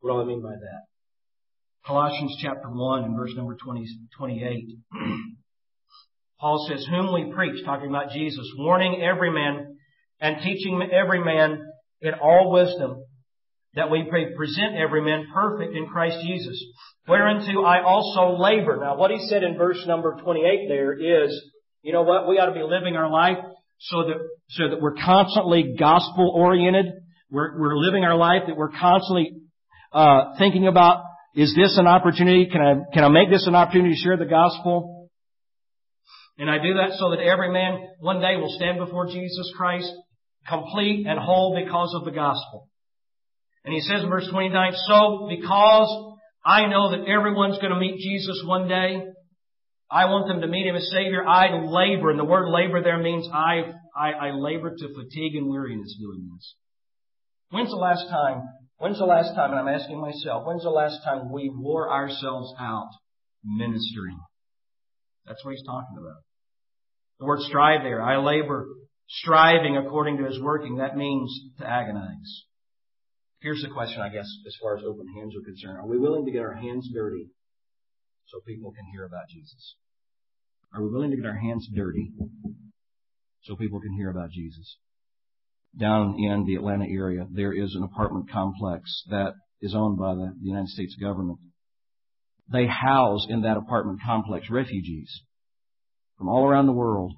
What 0.00 0.12
do 0.14 0.22
I 0.22 0.24
mean 0.24 0.42
by 0.42 0.54
that? 0.54 0.91
Colossians 1.86 2.36
chapter 2.40 2.70
1 2.70 3.04
and 3.04 3.16
verse 3.16 3.32
number 3.34 3.56
20, 3.56 3.84
28. 4.16 4.78
Paul 6.40 6.66
says, 6.68 6.86
whom 6.88 7.12
we 7.12 7.32
preach, 7.34 7.64
talking 7.64 7.88
about 7.88 8.10
Jesus, 8.10 8.48
warning 8.56 9.02
every 9.02 9.32
man 9.32 9.76
and 10.20 10.36
teaching 10.42 10.80
every 10.92 11.24
man 11.24 11.60
in 12.00 12.14
all 12.14 12.52
wisdom, 12.52 13.02
that 13.74 13.90
we 13.90 14.04
present 14.04 14.76
every 14.76 15.02
man 15.02 15.26
perfect 15.34 15.74
in 15.74 15.88
Christ 15.88 16.18
Jesus, 16.24 16.62
whereunto 17.08 17.64
I 17.64 17.82
also 17.82 18.40
labor. 18.40 18.78
Now 18.80 18.96
what 18.96 19.10
he 19.10 19.18
said 19.28 19.42
in 19.42 19.58
verse 19.58 19.82
number 19.84 20.16
28 20.22 20.68
there 20.68 20.92
is, 20.92 21.32
you 21.82 21.92
know 21.92 22.02
what, 22.02 22.28
we 22.28 22.38
ought 22.38 22.46
to 22.46 22.52
be 22.52 22.62
living 22.62 22.94
our 22.94 23.10
life 23.10 23.38
so 23.78 24.04
that, 24.04 24.18
so 24.50 24.68
that 24.68 24.80
we're 24.80 24.94
constantly 24.94 25.74
gospel 25.76 26.32
oriented. 26.32 26.86
We're, 27.28 27.58
we're 27.58 27.76
living 27.76 28.04
our 28.04 28.16
life 28.16 28.42
that 28.46 28.56
we're 28.56 28.70
constantly, 28.70 29.32
uh, 29.92 30.36
thinking 30.38 30.68
about, 30.68 31.02
is 31.34 31.54
this 31.56 31.78
an 31.78 31.86
opportunity? 31.86 32.46
Can 32.50 32.60
I, 32.60 32.74
can 32.92 33.04
I 33.04 33.08
make 33.08 33.30
this 33.30 33.46
an 33.46 33.54
opportunity 33.54 33.94
to 33.94 34.00
share 34.00 34.16
the 34.16 34.26
gospel? 34.26 35.10
And 36.38 36.50
I 36.50 36.58
do 36.58 36.74
that 36.74 36.96
so 36.98 37.10
that 37.10 37.20
every 37.20 37.52
man 37.52 37.88
one 38.00 38.20
day 38.20 38.36
will 38.36 38.54
stand 38.56 38.78
before 38.78 39.06
Jesus 39.06 39.52
Christ 39.56 39.90
complete 40.48 41.06
and 41.06 41.18
whole 41.18 41.54
because 41.54 41.94
of 41.94 42.04
the 42.04 42.10
gospel. 42.10 42.68
And 43.64 43.72
he 43.72 43.80
says 43.80 44.02
in 44.02 44.10
verse 44.10 44.28
29, 44.30 44.72
so 44.88 45.28
because 45.28 46.16
I 46.44 46.66
know 46.66 46.90
that 46.90 47.08
everyone's 47.08 47.58
going 47.58 47.72
to 47.72 47.78
meet 47.78 47.98
Jesus 47.98 48.42
one 48.44 48.68
day, 48.68 49.02
I 49.92 50.06
want 50.06 50.26
them 50.26 50.40
to 50.40 50.46
meet 50.46 50.66
Him 50.66 50.74
as 50.74 50.90
Savior. 50.90 51.22
I 51.22 51.52
labor, 51.52 52.10
and 52.10 52.18
the 52.18 52.24
word 52.24 52.48
labor 52.48 52.82
there 52.82 52.98
means 52.98 53.28
I, 53.32 53.72
I, 53.94 54.12
I 54.12 54.30
labor 54.32 54.70
to 54.70 54.94
fatigue 54.94 55.36
and 55.36 55.50
weariness 55.50 55.94
doing 56.00 56.30
this. 56.32 56.54
When's 57.50 57.68
the 57.68 57.76
last 57.76 58.08
time, 58.08 58.42
when's 58.82 58.98
the 58.98 59.04
last 59.04 59.36
time, 59.36 59.52
and 59.52 59.60
I'm 59.60 59.72
asking 59.72 60.00
myself, 60.00 60.44
when's 60.44 60.64
the 60.64 60.70
last 60.70 61.04
time 61.04 61.30
we 61.30 61.48
wore 61.54 61.88
ourselves 61.88 62.52
out 62.58 62.90
ministering? 63.44 64.18
That's 65.24 65.44
what 65.44 65.52
he's 65.52 65.64
talking 65.64 65.96
about. 65.96 66.22
The 67.20 67.26
word 67.26 67.38
strive 67.42 67.84
there, 67.84 68.02
I 68.02 68.18
labor, 68.18 68.66
striving 69.08 69.76
according 69.76 70.18
to 70.18 70.24
his 70.24 70.40
working, 70.42 70.78
that 70.78 70.96
means 70.96 71.32
to 71.60 71.64
agonize. 71.64 72.42
Here's 73.40 73.62
the 73.62 73.72
question, 73.72 74.00
I 74.00 74.08
guess, 74.08 74.26
as 74.48 74.56
far 74.60 74.76
as 74.76 74.82
open 74.84 75.06
hands 75.16 75.34
are 75.36 75.44
concerned. 75.44 75.78
Are 75.78 75.86
we 75.86 75.98
willing 75.98 76.26
to 76.26 76.32
get 76.32 76.42
our 76.42 76.54
hands 76.54 76.90
dirty 76.92 77.28
so 78.26 78.40
people 78.44 78.72
can 78.72 78.84
hear 78.92 79.04
about 79.04 79.28
Jesus? 79.30 79.76
Are 80.74 80.82
we 80.82 80.90
willing 80.90 81.10
to 81.10 81.16
get 81.16 81.26
our 81.26 81.38
hands 81.38 81.68
dirty 81.72 82.10
so 83.42 83.54
people 83.54 83.80
can 83.80 83.92
hear 83.92 84.10
about 84.10 84.30
Jesus? 84.30 84.76
Down 85.78 86.16
in 86.18 86.44
the 86.46 86.56
Atlanta 86.56 86.84
area, 86.86 87.26
there 87.30 87.52
is 87.52 87.74
an 87.74 87.82
apartment 87.82 88.30
complex 88.30 89.04
that 89.08 89.32
is 89.60 89.74
owned 89.74 89.98
by 89.98 90.14
the 90.14 90.34
United 90.40 90.68
States 90.68 90.94
government. 91.00 91.38
They 92.52 92.66
house 92.66 93.26
in 93.28 93.42
that 93.42 93.56
apartment 93.56 94.00
complex 94.04 94.50
refugees 94.50 95.10
from 96.18 96.28
all 96.28 96.46
around 96.46 96.66
the 96.66 96.72
world. 96.72 97.14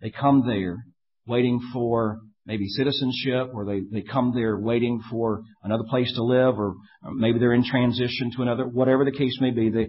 They 0.00 0.10
come 0.10 0.46
there 0.46 0.78
waiting 1.26 1.60
for 1.72 2.20
maybe 2.46 2.66
citizenship 2.68 3.50
or 3.54 3.64
they, 3.64 3.80
they 3.80 4.02
come 4.02 4.32
there 4.34 4.58
waiting 4.58 5.00
for 5.10 5.42
another 5.62 5.84
place 5.88 6.12
to 6.14 6.24
live 6.24 6.58
or, 6.58 6.74
maybe 7.14 7.38
they're 7.38 7.52
in 7.52 7.64
transition 7.64 8.30
to 8.36 8.42
another, 8.42 8.64
whatever 8.64 9.04
the 9.04 9.12
case 9.12 9.36
may 9.40 9.50
be, 9.50 9.70
they, 9.70 9.86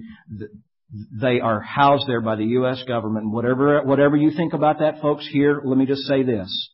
they 1.20 1.40
are 1.40 1.62
housed 1.62 2.08
there 2.08 2.22
by 2.22 2.36
the 2.36 2.46
U.S. 2.46 2.84
government. 2.88 3.32
Whatever, 3.32 3.84
whatever 3.84 4.16
you 4.16 4.32
think 4.36 4.54
about 4.54 4.80
that, 4.80 5.02
folks, 5.02 5.28
here, 5.32 5.62
let 5.64 5.78
me 5.78 5.86
just 5.86 6.04
say 6.04 6.24
this. 6.24 6.70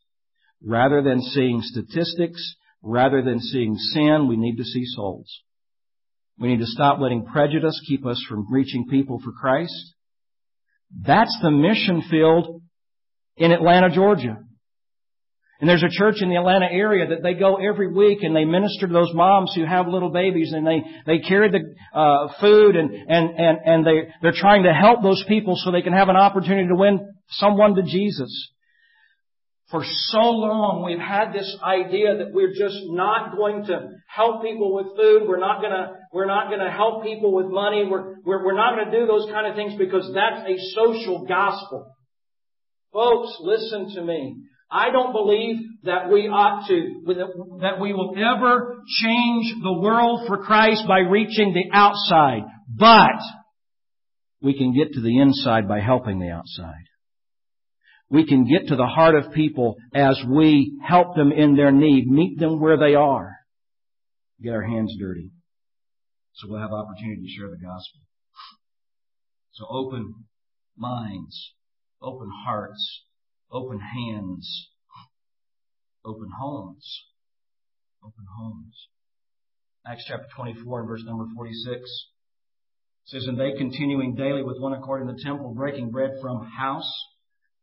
Rather 0.62 1.02
than 1.02 1.22
seeing 1.22 1.60
statistics, 1.62 2.54
rather 2.82 3.22
than 3.22 3.40
seeing 3.40 3.76
sin, 3.76 4.26
we 4.28 4.36
need 4.36 4.56
to 4.56 4.64
see 4.64 4.84
souls. 4.84 5.30
We 6.38 6.48
need 6.48 6.60
to 6.60 6.66
stop 6.66 6.98
letting 7.00 7.26
prejudice 7.26 7.80
keep 7.86 8.06
us 8.06 8.22
from 8.28 8.46
reaching 8.50 8.86
people 8.88 9.20
for 9.22 9.32
Christ. 9.32 9.94
That's 11.06 11.36
the 11.42 11.50
mission 11.50 12.02
field 12.10 12.62
in 13.36 13.52
Atlanta, 13.52 13.90
Georgia. 13.90 14.38
And 15.60 15.68
there's 15.68 15.82
a 15.82 15.90
church 15.90 16.16
in 16.22 16.30
the 16.30 16.36
Atlanta 16.36 16.66
area 16.70 17.08
that 17.08 17.22
they 17.22 17.34
go 17.34 17.56
every 17.56 17.92
week 17.92 18.22
and 18.22 18.34
they 18.34 18.46
minister 18.46 18.86
to 18.86 18.92
those 18.92 19.12
moms 19.12 19.52
who 19.54 19.66
have 19.66 19.86
little 19.86 20.10
babies 20.10 20.54
and 20.54 20.66
they, 20.66 20.82
they 21.06 21.18
carry 21.18 21.50
the 21.50 21.98
uh, 21.98 22.28
food 22.40 22.76
and, 22.76 22.90
and, 22.90 23.38
and, 23.38 23.58
and 23.66 23.86
they, 23.86 24.08
they're 24.22 24.32
trying 24.34 24.62
to 24.62 24.72
help 24.72 25.02
those 25.02 25.22
people 25.28 25.56
so 25.56 25.70
they 25.70 25.82
can 25.82 25.92
have 25.92 26.08
an 26.08 26.16
opportunity 26.16 26.66
to 26.66 26.74
win 26.74 27.12
someone 27.28 27.74
to 27.74 27.82
Jesus. 27.82 28.50
For 29.70 29.84
so 29.84 30.18
long 30.18 30.82
we've 30.84 30.98
had 30.98 31.32
this 31.32 31.56
idea 31.62 32.18
that 32.18 32.32
we're 32.32 32.50
just 32.50 32.78
not 32.90 33.36
going 33.36 33.66
to 33.66 33.90
help 34.08 34.42
people 34.42 34.74
with 34.74 34.96
food. 34.96 35.28
We're 35.28 35.38
not 35.38 35.62
gonna, 35.62 35.92
we're 36.12 36.26
not 36.26 36.50
gonna 36.50 36.72
help 36.72 37.04
people 37.04 37.32
with 37.32 37.46
money. 37.46 37.86
We're, 37.88 38.16
we're, 38.24 38.44
we're 38.44 38.56
not 38.56 38.76
gonna 38.76 38.90
do 38.90 39.06
those 39.06 39.30
kind 39.30 39.46
of 39.46 39.54
things 39.54 39.74
because 39.78 40.10
that's 40.12 40.42
a 40.48 40.56
social 40.74 41.24
gospel. 41.24 41.94
Folks, 42.92 43.36
listen 43.40 43.94
to 43.94 44.02
me. 44.02 44.42
I 44.72 44.90
don't 44.90 45.12
believe 45.12 45.56
that 45.84 46.10
we 46.10 46.28
ought 46.28 46.66
to, 46.66 47.14
that 47.60 47.80
we 47.80 47.92
will 47.92 48.14
ever 48.16 48.82
change 48.88 49.54
the 49.62 49.78
world 49.80 50.26
for 50.26 50.38
Christ 50.38 50.82
by 50.86 50.98
reaching 51.00 51.54
the 51.54 51.76
outside. 51.76 52.42
But 52.68 53.20
we 54.42 54.56
can 54.58 54.74
get 54.74 54.94
to 54.94 55.00
the 55.00 55.20
inside 55.20 55.68
by 55.68 55.80
helping 55.80 56.18
the 56.18 56.30
outside. 56.30 56.89
We 58.10 58.26
can 58.26 58.44
get 58.44 58.68
to 58.68 58.76
the 58.76 58.86
heart 58.86 59.14
of 59.14 59.32
people 59.32 59.76
as 59.94 60.20
we 60.28 60.78
help 60.84 61.14
them 61.14 61.30
in 61.30 61.54
their 61.54 61.70
need, 61.70 62.08
meet 62.08 62.40
them 62.40 62.58
where 62.58 62.76
they 62.76 62.96
are. 62.96 63.36
Get 64.42 64.52
our 64.52 64.62
hands 64.62 64.94
dirty. 64.98 65.30
So 66.34 66.48
we'll 66.48 66.60
have 66.60 66.72
opportunity 66.72 67.22
to 67.22 67.28
share 67.28 67.48
the 67.50 67.56
gospel. 67.56 68.00
So 69.52 69.66
open 69.70 70.14
minds, 70.76 71.52
open 72.02 72.28
hearts, 72.44 73.02
open 73.52 73.78
hands, 73.78 74.70
open 76.04 76.30
homes, 76.36 77.02
open 78.02 78.24
homes. 78.38 78.88
Acts 79.86 80.04
chapter 80.08 80.26
24 80.34 80.80
and 80.80 80.88
verse 80.88 81.02
number 81.04 81.26
46 81.36 81.80
says, 83.04 83.24
and 83.26 83.38
they 83.38 83.52
continuing 83.56 84.14
daily 84.14 84.42
with 84.42 84.58
one 84.58 84.72
accord 84.72 85.02
in 85.02 85.08
the 85.08 85.20
temple, 85.22 85.54
breaking 85.54 85.90
bread 85.90 86.10
from 86.20 86.44
house 86.46 86.90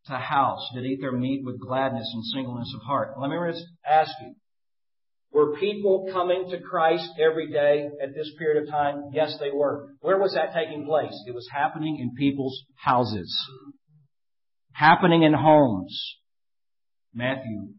to 0.08 0.18
house, 0.18 0.68
did 0.74 0.86
eat 0.86 1.00
their 1.02 1.12
meat 1.12 1.44
with 1.46 1.60
gladness 1.60 2.10
and 2.14 2.24
singleness 2.26 2.72
of 2.76 2.82
heart. 2.86 3.20
Let 3.20 3.30
me 3.30 3.38
ask 3.86 4.12
you, 4.22 4.36
were 5.32 5.56
people 5.58 6.08
coming 6.12 6.50
to 6.50 6.60
Christ 6.60 7.10
every 7.20 7.52
day 7.52 7.88
at 8.02 8.16
this 8.16 8.32
period 8.40 8.64
of 8.64 8.70
time? 8.70 9.10
Yes, 9.14 9.38
they 9.40 9.52
were. 9.52 9.90
Where 10.00 10.18
was 10.18 10.34
that 10.34 10.54
taking 10.54 10.86
place? 10.86 11.14
It 11.28 11.36
was 11.36 11.48
happening 11.52 12.00
in 12.00 12.16
people's 12.16 12.64
houses. 12.76 13.36
Happening 14.72 15.24
in 15.24 15.34
homes. 15.34 16.16
Matthew. 17.14 17.74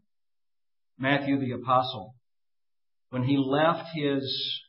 Matthew 0.97 1.39
the 1.39 1.51
apostle. 1.51 2.13
When 3.09 3.23
he 3.23 3.37
left 3.37 3.89
his 3.95 4.61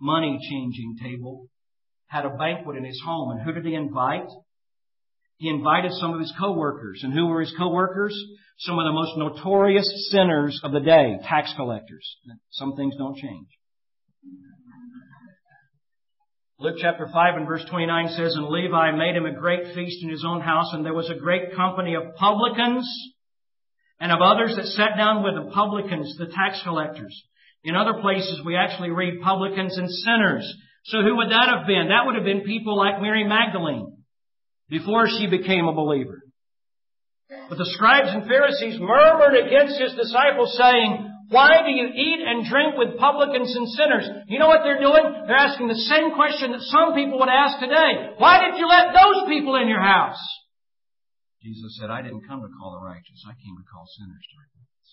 money 0.00 0.38
changing 0.50 0.96
table, 1.02 1.46
had 2.06 2.24
a 2.24 2.30
banquet 2.30 2.76
in 2.76 2.84
his 2.84 3.00
home, 3.04 3.32
and 3.32 3.42
who 3.42 3.52
did 3.52 3.66
he 3.66 3.74
invite? 3.74 4.28
He 5.38 5.48
invited 5.48 5.92
some 5.92 6.12
of 6.12 6.20
his 6.20 6.32
coworkers. 6.38 7.00
And 7.02 7.12
who 7.12 7.26
were 7.26 7.40
his 7.40 7.54
coworkers? 7.56 8.16
Some 8.58 8.78
of 8.78 8.84
the 8.84 8.92
most 8.92 9.16
notorious 9.16 10.08
sinners 10.10 10.60
of 10.62 10.72
the 10.72 10.80
day, 10.80 11.18
tax 11.24 11.52
collectors. 11.56 12.16
Some 12.50 12.76
things 12.76 12.94
don't 12.96 13.16
change. 13.16 13.48
Luke 16.60 16.76
chapter 16.80 17.08
5 17.12 17.34
and 17.34 17.46
verse 17.48 17.64
29 17.68 18.08
says, 18.10 18.36
And 18.36 18.46
Levi 18.46 18.92
made 18.92 19.16
him 19.16 19.26
a 19.26 19.34
great 19.34 19.74
feast 19.74 20.04
in 20.04 20.08
his 20.08 20.24
own 20.24 20.40
house, 20.40 20.70
and 20.72 20.86
there 20.86 20.94
was 20.94 21.10
a 21.10 21.18
great 21.18 21.54
company 21.56 21.94
of 21.94 22.14
publicans 22.14 22.88
and 23.98 24.12
of 24.12 24.20
others 24.22 24.54
that 24.54 24.66
sat 24.66 24.96
down 24.96 25.24
with 25.24 25.34
the 25.34 25.50
publicans, 25.50 26.16
the 26.16 26.26
tax 26.26 26.60
collectors. 26.62 27.24
In 27.64 27.74
other 27.74 28.00
places 28.00 28.40
we 28.46 28.56
actually 28.56 28.90
read 28.90 29.20
publicans 29.20 29.76
and 29.76 29.90
sinners. 29.90 30.54
So 30.84 31.02
who 31.02 31.16
would 31.16 31.30
that 31.30 31.48
have 31.48 31.66
been? 31.66 31.88
That 31.88 32.06
would 32.06 32.14
have 32.14 32.24
been 32.24 32.42
people 32.42 32.76
like 32.76 33.02
Mary 33.02 33.24
Magdalene 33.24 33.93
before 34.68 35.06
she 35.08 35.26
became 35.26 35.66
a 35.66 35.74
believer. 35.74 36.22
But 37.48 37.58
the 37.58 37.70
scribes 37.76 38.08
and 38.12 38.26
Pharisees 38.26 38.80
murmured 38.80 39.36
against 39.36 39.80
his 39.80 39.94
disciples 39.94 40.56
saying, 40.56 41.10
why 41.28 41.64
do 41.64 41.72
you 41.72 41.88
eat 41.88 42.20
and 42.20 42.44
drink 42.44 42.76
with 42.76 42.98
publicans 42.98 43.54
and 43.56 43.68
sinners? 43.70 44.06
You 44.28 44.38
know 44.38 44.48
what 44.48 44.60
they're 44.62 44.80
doing? 44.80 45.24
They're 45.26 45.36
asking 45.36 45.68
the 45.68 45.88
same 45.88 46.14
question 46.14 46.52
that 46.52 46.60
some 46.68 46.94
people 46.94 47.18
would 47.18 47.32
ask 47.32 47.58
today. 47.60 48.12
Why 48.18 48.44
did 48.44 48.58
you 48.58 48.68
let 48.68 48.92
those 48.92 49.24
people 49.28 49.56
in 49.56 49.68
your 49.68 49.80
house? 49.80 50.20
Jesus 51.42 51.76
said, 51.80 51.90
I 51.90 52.02
didn't 52.02 52.28
come 52.28 52.40
to 52.40 52.48
call 52.60 52.78
the 52.78 52.86
righteous. 52.86 53.24
I 53.26 53.32
came 53.32 53.56
to 53.56 53.64
call 53.72 53.84
sinners 53.98 54.24
to 54.24 54.36
repentance. 54.36 54.88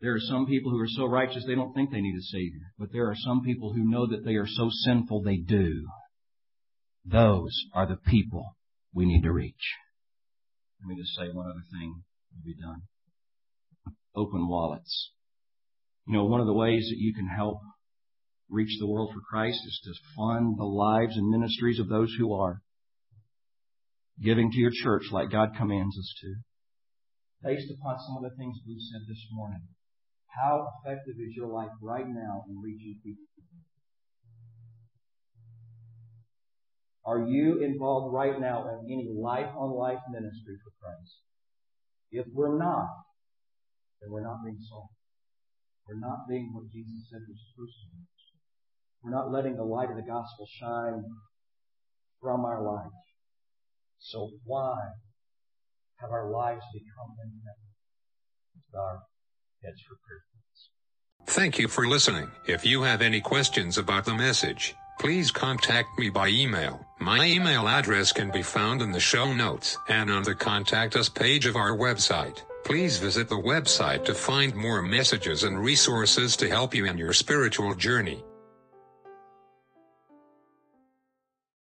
There 0.00 0.14
are 0.14 0.28
some 0.28 0.46
people 0.46 0.72
who 0.72 0.80
are 0.80 0.96
so 0.96 1.06
righteous 1.06 1.44
they 1.46 1.54
don't 1.54 1.72
think 1.72 1.90
they 1.90 2.00
need 2.00 2.16
a 2.16 2.28
Savior. 2.32 2.72
But 2.78 2.92
there 2.92 3.08
are 3.08 3.16
some 3.16 3.42
people 3.42 3.72
who 3.72 3.88
know 3.88 4.06
that 4.08 4.24
they 4.24 4.34
are 4.34 4.46
so 4.48 4.68
sinful 4.84 5.22
they 5.22 5.36
do. 5.36 5.86
Those 7.04 7.52
are 7.74 7.86
the 7.86 7.96
people 7.96 8.56
we 8.94 9.06
need 9.06 9.22
to 9.22 9.32
reach. 9.32 9.76
Let 10.80 10.88
me 10.88 11.00
just 11.00 11.14
say 11.16 11.28
one 11.32 11.46
other 11.46 11.64
thing 11.70 12.02
to 12.34 12.42
be 12.44 12.54
done. 12.60 12.82
Open 14.14 14.48
wallets. 14.48 15.12
You 16.06 16.14
know, 16.14 16.24
one 16.24 16.40
of 16.40 16.46
the 16.46 16.52
ways 16.52 16.88
that 16.90 16.98
you 16.98 17.14
can 17.14 17.28
help 17.28 17.60
reach 18.50 18.76
the 18.78 18.86
world 18.86 19.10
for 19.14 19.20
Christ 19.20 19.60
is 19.66 19.80
to 19.84 19.92
fund 20.16 20.58
the 20.58 20.64
lives 20.64 21.16
and 21.16 21.30
ministries 21.30 21.78
of 21.78 21.88
those 21.88 22.14
who 22.18 22.34
are 22.34 22.60
giving 24.20 24.50
to 24.50 24.58
your 24.58 24.72
church 24.72 25.04
like 25.10 25.30
God 25.30 25.50
commands 25.56 25.96
us 25.96 26.14
to. 26.20 26.34
Based 27.42 27.72
upon 27.72 27.96
some 28.06 28.22
of 28.22 28.30
the 28.30 28.36
things 28.36 28.58
we've 28.66 28.82
said 28.92 29.02
this 29.08 29.24
morning, 29.32 29.62
how 30.28 30.68
effective 30.84 31.16
is 31.18 31.34
your 31.34 31.48
life 31.48 31.72
right 31.80 32.06
now 32.06 32.44
in 32.48 32.60
reaching 32.60 33.00
people? 33.02 33.31
Are 37.04 37.26
you 37.26 37.62
involved 37.62 38.14
right 38.14 38.38
now 38.38 38.68
in 38.68 38.86
any 38.86 39.08
life 39.10 39.50
on 39.56 39.70
life 39.74 39.98
ministry 40.10 40.54
for 40.62 40.70
Christ? 40.80 41.18
If 42.10 42.26
we're 42.32 42.58
not, 42.58 42.88
then 44.00 44.10
we're 44.10 44.22
not 44.22 44.44
being 44.44 44.58
salt. 44.68 44.90
We're 45.88 45.98
not 45.98 46.28
being 46.28 46.52
what 46.54 46.70
Jesus 46.70 47.10
said 47.10 47.20
we're 47.26 47.42
supposed 47.50 47.74
to 47.82 47.88
be. 47.96 48.02
We're 49.02 49.10
not 49.10 49.32
letting 49.32 49.56
the 49.56 49.64
light 49.64 49.90
of 49.90 49.96
the 49.96 50.02
gospel 50.02 50.46
shine 50.60 51.02
from 52.20 52.44
our 52.44 52.62
life. 52.62 52.92
So 53.98 54.30
why 54.44 54.78
have 55.98 56.10
our 56.10 56.30
lives 56.30 56.62
become 56.72 57.16
independent? 57.18 57.72
Our 58.74 59.02
heads 59.62 59.80
for 59.88 59.96
prayer. 60.06 60.22
Thank 61.26 61.58
you 61.58 61.68
for 61.68 61.86
listening. 61.86 62.30
If 62.46 62.64
you 62.64 62.82
have 62.82 63.00
any 63.00 63.20
questions 63.20 63.78
about 63.78 64.04
the 64.04 64.14
message, 64.14 64.74
please 64.98 65.30
contact 65.30 65.98
me 65.98 66.10
by 66.10 66.28
email. 66.28 66.84
My 67.02 67.26
email 67.26 67.66
address 67.66 68.12
can 68.12 68.30
be 68.30 68.42
found 68.42 68.80
in 68.80 68.92
the 68.92 69.00
show 69.00 69.34
notes 69.34 69.76
and 69.88 70.08
on 70.08 70.22
the 70.22 70.36
contact 70.36 70.94
us 70.94 71.08
page 71.08 71.46
of 71.46 71.56
our 71.56 71.76
website. 71.76 72.42
Please 72.62 72.98
visit 72.98 73.28
the 73.28 73.34
website 73.34 74.04
to 74.04 74.14
find 74.14 74.54
more 74.54 74.80
messages 74.82 75.42
and 75.42 75.58
resources 75.58 76.36
to 76.36 76.48
help 76.48 76.76
you 76.76 76.86
in 76.86 76.96
your 76.96 77.12
spiritual 77.12 77.74
journey. 77.74 78.22